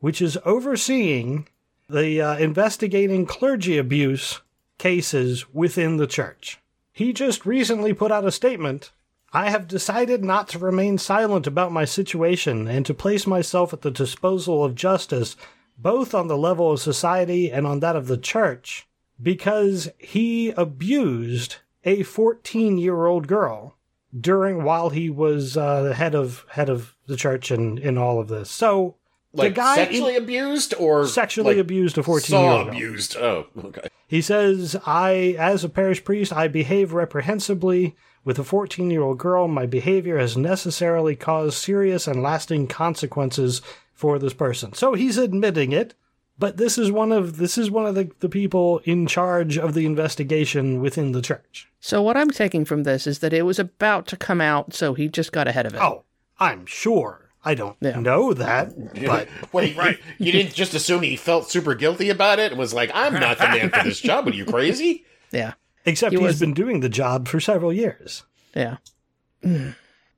[0.00, 1.46] which is overseeing
[1.88, 4.40] the uh, investigating clergy abuse
[4.78, 6.58] cases within the church.
[6.92, 8.92] He just recently put out a statement
[9.32, 13.82] I have decided not to remain silent about my situation and to place myself at
[13.82, 15.36] the disposal of justice,
[15.76, 18.87] both on the level of society and on that of the church,
[19.20, 23.76] because he abused a 14 year old girl
[24.18, 28.20] during while he was uh, the head of head of the church and in all
[28.20, 28.50] of this.
[28.50, 28.96] So
[29.32, 32.68] Like the guy sexually abused or sexually like, abused a 14 year old.
[32.68, 33.16] abused.
[33.16, 33.88] Oh, okay.
[34.06, 37.94] He says, I, as a parish priest, I behave reprehensibly
[38.24, 39.46] with a 14 year old girl.
[39.48, 43.60] My behavior has necessarily caused serious and lasting consequences
[43.92, 44.72] for this person.
[44.72, 45.94] So he's admitting it,
[46.38, 49.74] but this is one of, this is one of the, the people in charge of
[49.74, 51.68] the investigation within the church.
[51.80, 54.94] So what I'm taking from this is that it was about to come out, so
[54.94, 55.80] he just got ahead of it.
[55.80, 56.04] Oh,
[56.38, 57.30] I'm sure.
[57.44, 58.00] I don't Yeah.
[58.00, 58.74] know that,
[59.06, 59.98] but Wait, right?
[60.18, 63.38] you didn't just assume he felt super guilty about it and was like, I'm not
[63.38, 64.26] the man for this job.
[64.26, 65.04] Are you crazy?
[65.30, 65.52] Yeah.
[65.84, 68.24] except He he's was- been doing the job for several years.
[68.56, 68.78] Yeah.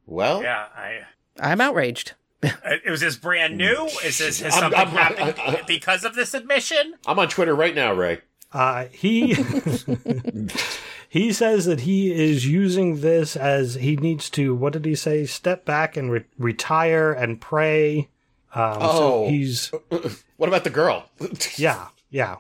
[0.06, 1.00] Well, Yeah, I.
[1.40, 2.12] I'm outraged.
[2.43, 2.51] Uh,
[2.88, 3.86] Was this brand new?
[4.05, 4.88] Is this has I'm- something I'm-
[5.34, 6.95] happened because of this admission?
[7.07, 8.20] I'm on Twitter right now, Ray.
[8.53, 9.34] Uh, he
[11.09, 14.55] he says that he is using this as he needs to.
[14.55, 15.26] What did he say?
[15.26, 18.09] Step back and re- retire and pray.
[18.55, 19.24] Um, Oh.
[19.26, 19.70] so he's
[20.36, 21.09] What about the girl?
[21.57, 22.36] yeah yeah.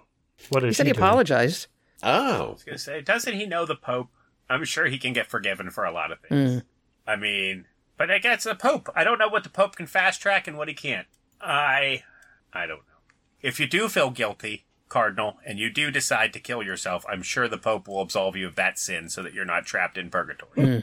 [0.48, 1.04] What is He said he doing?
[1.04, 1.66] apologized.
[2.02, 4.08] oh, I was gonna say, doesn't he know the Pope?
[4.48, 6.62] I'm sure he can get forgiven for a lot of things.
[7.06, 7.66] I mean,
[8.00, 8.88] but I guess the Pope.
[8.96, 11.06] I don't know what the Pope can fast track and what he can't.
[11.38, 12.02] I,
[12.50, 13.00] I don't know.
[13.42, 17.46] If you do feel guilty, Cardinal, and you do decide to kill yourself, I'm sure
[17.46, 20.64] the Pope will absolve you of that sin so that you're not trapped in purgatory.
[20.64, 20.78] Hmm.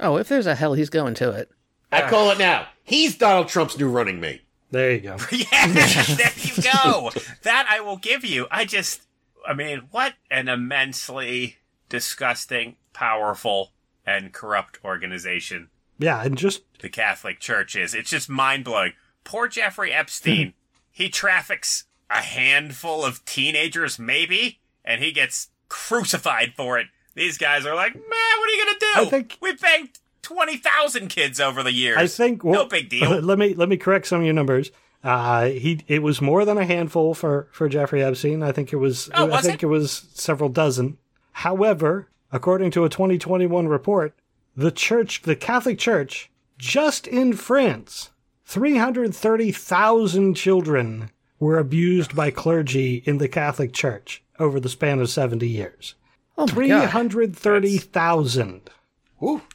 [0.00, 1.50] Oh, if there's a hell, he's going to it.
[1.90, 2.10] I ah.
[2.10, 2.66] call it now.
[2.84, 4.42] He's Donald Trump's new running mate.
[4.70, 5.16] There you go.
[5.32, 7.10] yeah, there you go.
[7.42, 8.46] that I will give you.
[8.50, 9.06] I just,
[9.48, 11.56] I mean, what an immensely
[11.88, 13.72] disgusting, powerful,
[14.04, 15.70] and corrupt organization
[16.00, 17.94] Yeah, and just the Catholic Church is.
[17.94, 18.92] It's just mind blowing.
[19.22, 20.54] Poor Jeffrey Epstein.
[20.90, 26.86] he traffics a handful of teenagers, maybe, and he gets crucified for it.
[27.14, 28.86] These guys are like, man, what are you gonna do?
[28.96, 29.90] I think- we banged
[30.22, 31.98] twenty thousand kids over the years.
[31.98, 33.20] I think no well, big deal.
[33.20, 34.70] Let me let me correct some of your numbers.
[35.02, 38.42] Uh, he it was more than a handful for for Jeffrey Epstein.
[38.42, 39.10] I think it was.
[39.14, 39.66] Oh, I was think it?
[39.66, 40.98] it was several dozen.
[41.32, 44.14] However, according to a 2021 report,
[44.60, 48.10] the church, the Catholic Church, just in France,
[48.44, 55.48] 330,000 children were abused by clergy in the Catholic Church over the span of 70
[55.48, 55.94] years.
[56.36, 56.90] Oh my god.
[56.90, 58.70] 330,000.
[59.18, 59.42] Whew.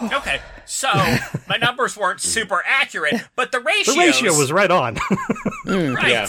[0.00, 0.88] Okay, so
[1.48, 3.94] my numbers weren't super accurate, but the ratio.
[3.94, 4.96] The ratio was right on.
[5.64, 6.08] Hmm, right.
[6.08, 6.28] Yeah.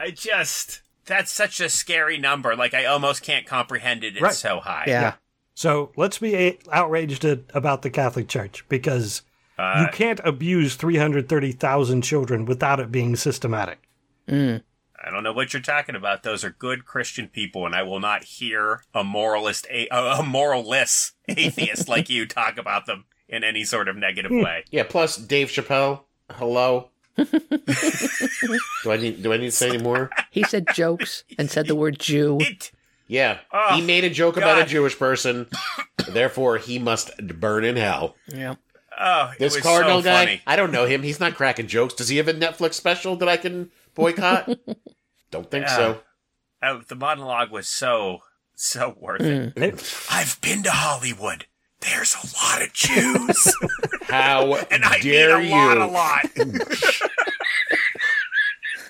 [0.00, 2.56] I just that's such a scary number.
[2.56, 4.14] Like I almost can't comprehend it.
[4.14, 4.34] It's Right.
[4.34, 4.84] so high.
[4.88, 5.14] Yeah.
[5.54, 9.22] So let's be a- outraged at, about the Catholic Church because
[9.56, 13.78] Uh, you can't abuse 330,000 children without it being systematic.
[14.28, 16.22] I don't know what you're talking about.
[16.24, 21.12] Those are good Christian people, and I will not hear a moralist, a, a moralless
[21.28, 24.64] atheist like you talk about them in any sort of negative way.
[24.72, 24.84] Yeah.
[24.84, 26.00] Plus, Dave Chappelle.
[26.32, 26.88] Hello.
[27.16, 27.26] do
[28.90, 29.22] I need?
[29.22, 30.10] Do I need to say any more?
[30.30, 32.38] He said jokes and said the word Jew.
[32.40, 32.72] It
[33.06, 33.38] Yeah.
[33.52, 35.46] Oh, he ah, made a joke about a Jewish person.
[36.08, 38.16] therefore, he must burn in hell.
[38.28, 38.54] Yeah.
[38.98, 40.24] oh, it This was cardinal so guy.
[40.24, 40.42] funny.
[40.46, 41.02] I don't know him.
[41.02, 41.94] He's not cracking jokes.
[41.94, 44.48] Does he have a Netflix special that I can boycott?
[45.30, 46.00] don't think so.
[46.62, 48.20] Oh, the monologue was so
[48.54, 49.54] so worth it.
[49.54, 49.62] Mm.
[49.62, 51.46] It- I've been to Hollywood.
[51.80, 53.54] There's a lot of Jews,
[54.04, 55.54] How and I dare mean a you?
[55.54, 56.24] lot, a lot.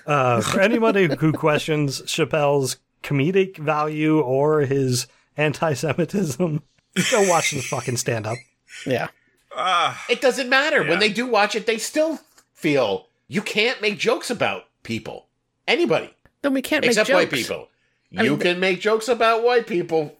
[0.05, 6.63] uh, for anybody who questions Chappelle's comedic value or his anti Semitism,
[7.11, 8.37] go watch the fucking stand up.
[8.85, 9.07] Yeah.
[9.55, 10.03] Ah.
[10.09, 10.83] It doesn't matter.
[10.83, 10.89] Yeah.
[10.89, 12.19] When they do watch it, they still
[12.53, 15.27] feel you can't make jokes about people.
[15.67, 16.13] Anybody.
[16.41, 17.69] Then we can't make except white people.
[18.09, 20.15] You mean, can make jokes about white people.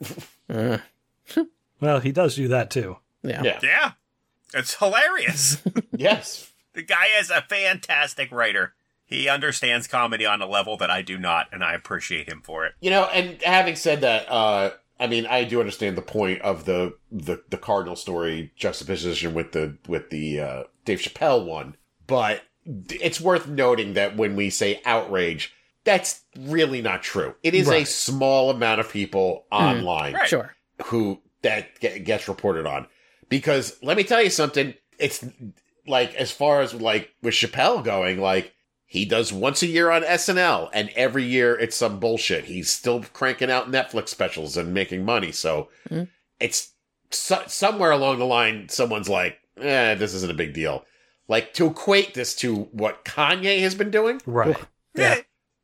[0.50, 0.78] Uh,
[1.82, 2.98] Well, he does do that too.
[3.22, 3.44] yeah.
[3.44, 3.60] yeah.
[3.62, 3.92] Yeah.
[4.54, 5.62] It's hilarious.
[5.92, 6.52] Yes.
[6.74, 8.74] the guy is a fantastic writer.
[9.06, 12.66] He understands comedy on a level that I do not, and I appreciate him for
[12.66, 12.74] it.
[12.82, 16.66] You know, and having said that, uh, I mean, I do understand the point of
[16.66, 21.76] the the, the Cardinal story juxtaposition with the with the uh, Dave Chappelle one,
[22.08, 25.54] but it's worth noting that when we say outrage,
[25.84, 27.36] that's really not true.
[27.44, 30.28] It is a small amount of people online Right.
[30.28, 30.56] Sure.
[30.86, 32.88] who that get, gets reported on.
[33.30, 35.24] Because let me tell you something, it's
[35.86, 38.55] like as far as like with Chappelle going, like
[38.86, 42.46] he does once a year on SNL, and every year it's some bullshit.
[42.46, 45.32] He's still cranking out Netflix specials and making money.
[45.32, 46.08] So Mhm.
[46.40, 46.72] it's
[47.12, 50.86] so, somewhere along the line, someone's like, "Eh, this isn't a big deal."
[51.28, 54.56] Like to equate this to what Kanye has been doing, Right.
[54.94, 55.22] Yeah.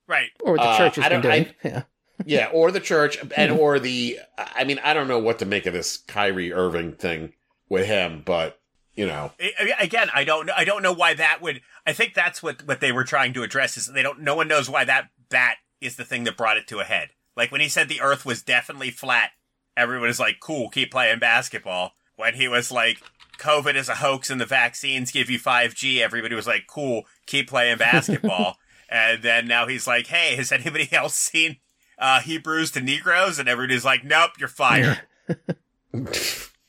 [0.08, 0.30] Right.
[0.42, 1.56] Or the Uh, church has I been don't- doing.
[1.64, 1.84] yeah.
[2.26, 4.20] yeah, or the church, and or the.
[4.38, 7.34] I mean, I don't know what to make of this Kyrie Irving thing
[7.70, 8.60] with him, but
[8.94, 10.50] you know, I- I- Again, I don't.
[10.52, 11.62] I don't know why that would.
[11.86, 14.22] I think that's what what they were trying to address is they don't.
[14.22, 17.10] No one knows why that bat is the thing that brought it to a head.
[17.36, 19.32] Like when he said the Earth was definitely flat,
[19.76, 23.02] everyone was like, "Cool, keep playing basketball." When he was like,
[23.40, 27.50] "COVID is a hoax and the vaccines give you 5G," everybody was like, "Cool, keep
[27.50, 28.58] playing basketball."
[28.90, 31.58] and then now he's like, "Hey, has anybody else seen
[31.98, 36.06] uh, Hebrews to Negroes?" And everybody's like, "Nope, you're fired." uh,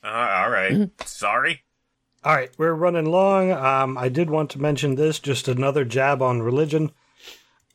[0.05, 1.65] all right, sorry.
[2.25, 3.51] All right, we're running long.
[3.51, 6.93] Um, I did want to mention this, just another jab on religion.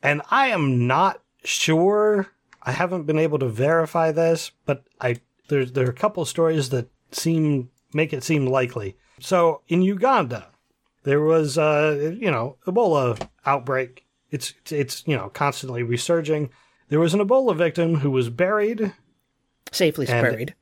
[0.02, 2.28] And I am not sure.
[2.62, 5.16] I haven't been able to verify this, but I
[5.48, 8.96] there's there are a couple stories that seem make it seem likely.
[9.20, 10.48] So in Uganda,
[11.02, 14.06] there was uh you know Ebola outbreak.
[14.30, 16.50] It's it's you know constantly resurging.
[16.88, 18.92] There was an Ebola victim who was buried.
[19.72, 20.54] Safely And- buried.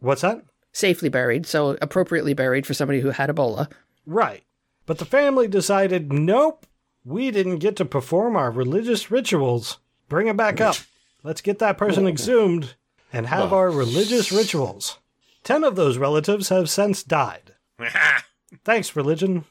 [0.00, 0.42] What's that?
[0.72, 1.46] Safely buried.
[1.46, 3.70] So appropriately buried for somebody who had Ebola.
[4.06, 4.44] Right.
[4.86, 6.66] But the family decided, nope,
[7.04, 9.78] we didn't get to perform our religious rituals.
[10.08, 10.76] Bring him back up.
[11.22, 12.74] Let's get that person exhumed
[13.12, 14.98] and have our religious rituals.
[15.44, 17.54] Ten of those relatives have since died.
[18.64, 19.44] Thanks, religion.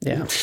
[0.00, 0.26] Yeah.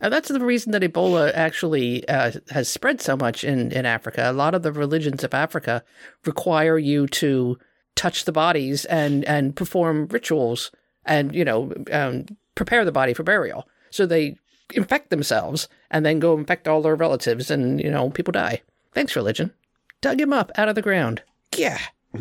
[0.00, 4.30] And that's the reason that Ebola actually uh, has spread so much in, in Africa.
[4.30, 5.82] A lot of the religions of Africa
[6.24, 7.58] require you to
[7.98, 10.70] touch the bodies and, and perform rituals
[11.04, 12.24] and, you know, um,
[12.54, 13.66] prepare the body for burial.
[13.90, 14.36] So they
[14.72, 18.62] infect themselves and then go infect all their relatives and, you know, people die.
[18.94, 19.52] Thanks, religion.
[20.00, 21.22] Dug him up out of the ground.
[21.56, 21.78] Yeah.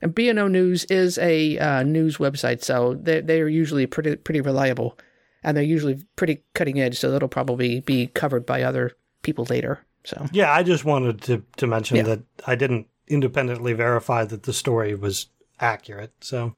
[0.00, 4.40] And BNO News is a uh, news website, so they they are usually pretty pretty
[4.40, 4.96] reliable,
[5.42, 6.96] and they're usually pretty cutting edge.
[7.00, 9.80] So that'll probably be covered by other people later.
[10.04, 12.02] So Yeah, I just wanted to, to mention Yeah.
[12.04, 15.26] that I didn't independently verify that the story was
[15.60, 16.12] accurate.
[16.20, 16.54] So,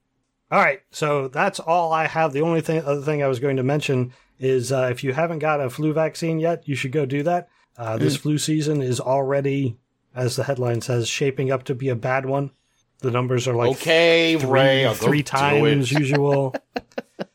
[0.51, 0.81] all right.
[0.91, 2.33] So that's all I have.
[2.33, 5.41] The only thing, other thing I was going to mention is uh, if you haven't
[5.41, 7.49] got a flu vaccine yet, you should go do that.
[7.77, 9.77] Uh, this flu season is already,
[10.15, 12.51] as the headline says, shaping up to be a bad one.
[12.99, 16.55] The numbers are like okay, three, Ray, three times usual.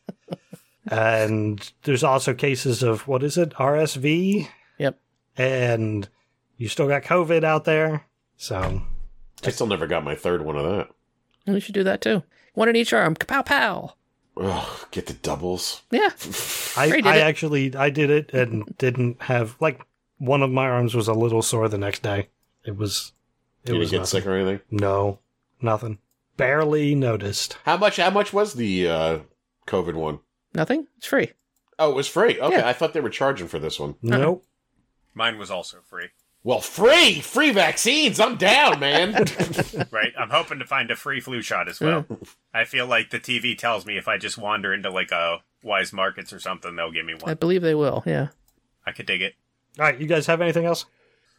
[0.90, 4.48] and there's also cases of what is it, RSV,
[4.78, 5.00] yep,
[5.36, 6.08] and
[6.56, 8.06] you still got COVID out there.
[8.36, 8.82] So
[9.44, 10.88] I still never got my third one of that.
[11.46, 12.22] we should do that too.
[12.54, 13.14] One in each arm.
[13.16, 13.94] Kapow pow.
[14.38, 15.82] Ugh, get the doubles.
[15.90, 16.10] Yeah,
[16.76, 19.80] I, Ray I actually I did it and didn't have like
[20.18, 22.28] one of my arms was a little sore the next day.
[22.64, 23.12] It was
[23.62, 24.20] it Did you was get nothing.
[24.20, 24.60] sick or anything?
[24.70, 25.20] No,
[25.62, 25.98] nothing.
[26.36, 27.56] Barely noticed.
[27.64, 27.96] How much?
[27.96, 29.18] How much was the uh,
[29.66, 30.18] COVID one?
[30.54, 30.86] nothing.
[30.98, 31.32] It's free.
[31.78, 32.40] Oh, it was free.
[32.40, 32.68] Okay, Yeah.
[32.68, 33.96] I thought they were charging for this one.
[34.02, 34.44] Nope.
[35.14, 36.08] Mine was also free.
[36.46, 38.20] Well, free, free vaccines.
[38.20, 39.14] I'm down, man.
[39.90, 40.12] Right.
[40.16, 42.06] I'm hoping to find a free flu shot as well.
[42.54, 45.92] I feel like the TV tells me if I just wander into like a Weis
[45.92, 47.28] Markets or something, they'll give me one.
[47.30, 48.04] I believe they will.
[48.06, 48.28] Yeah.
[48.86, 49.34] I could dig it.
[49.78, 50.86] All right, you guys have anything else?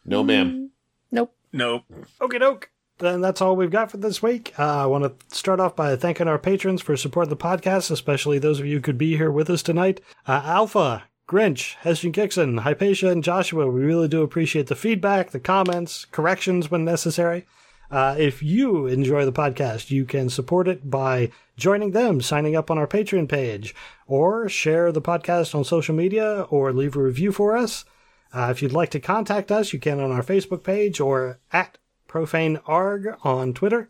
[0.06, 0.72] no, ma'am.
[1.10, 1.34] Nope.
[1.54, 1.84] Nope.
[2.20, 2.70] Okie doke.
[2.98, 4.54] Then that's all we've got for this week.
[4.60, 8.40] Uh, I want to start off by thanking our patrons for supporting the podcast, especially
[8.40, 10.02] those of you who could be here with us tonight.
[10.28, 15.42] Uh, Alpha, Grinch, Hessian Kixon, Hypatia, and Joshua, we really do appreciate the feedback, the
[15.42, 17.46] comments, corrections when necessary.
[17.92, 22.72] Uh, if you enjoy the podcast, you can support it by joining them, signing up
[22.72, 23.76] on our Patreon page,
[24.08, 27.84] or share the podcast on social media, or leave a review for us.
[28.34, 31.78] Uh, if you'd like to contact us, you can on our Facebook page or at
[32.08, 33.90] profanearg on Twitter.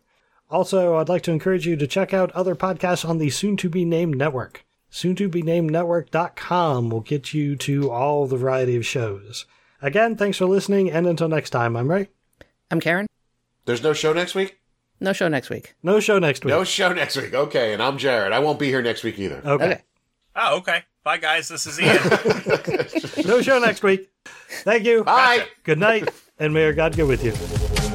[0.50, 3.70] Also, I'd like to encourage you to check out other podcasts on the soon to
[3.70, 4.64] be named network.
[4.90, 9.46] Soon to be named network.com will get you to all the variety of shows.
[9.82, 12.10] Again, thanks for listening, and until next time, I'm Ray.
[12.72, 13.06] I'm Karen.
[13.66, 14.60] There's no show next week?
[15.00, 15.76] No show next week.
[15.84, 16.50] No show next week.
[16.54, 17.34] No show next week.
[17.34, 18.34] Okay, and I'm Jared.
[18.34, 19.42] I won't be here next week either.
[19.46, 19.66] okay.
[19.66, 19.82] Okay.
[20.36, 20.84] Oh, okay.
[21.04, 21.48] Bye, guys.
[21.48, 21.98] This is Ian.
[23.28, 24.10] No show next week.
[24.64, 25.04] Thank you.
[25.04, 25.46] Bye.
[25.64, 26.10] Good night,
[26.40, 27.87] and may our God go with you.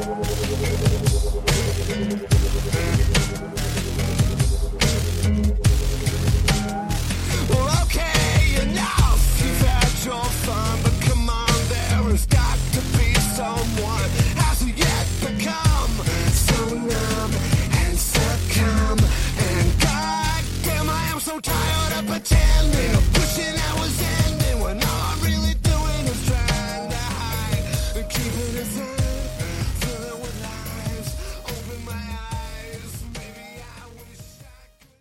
[22.30, 23.81] Wishing I was in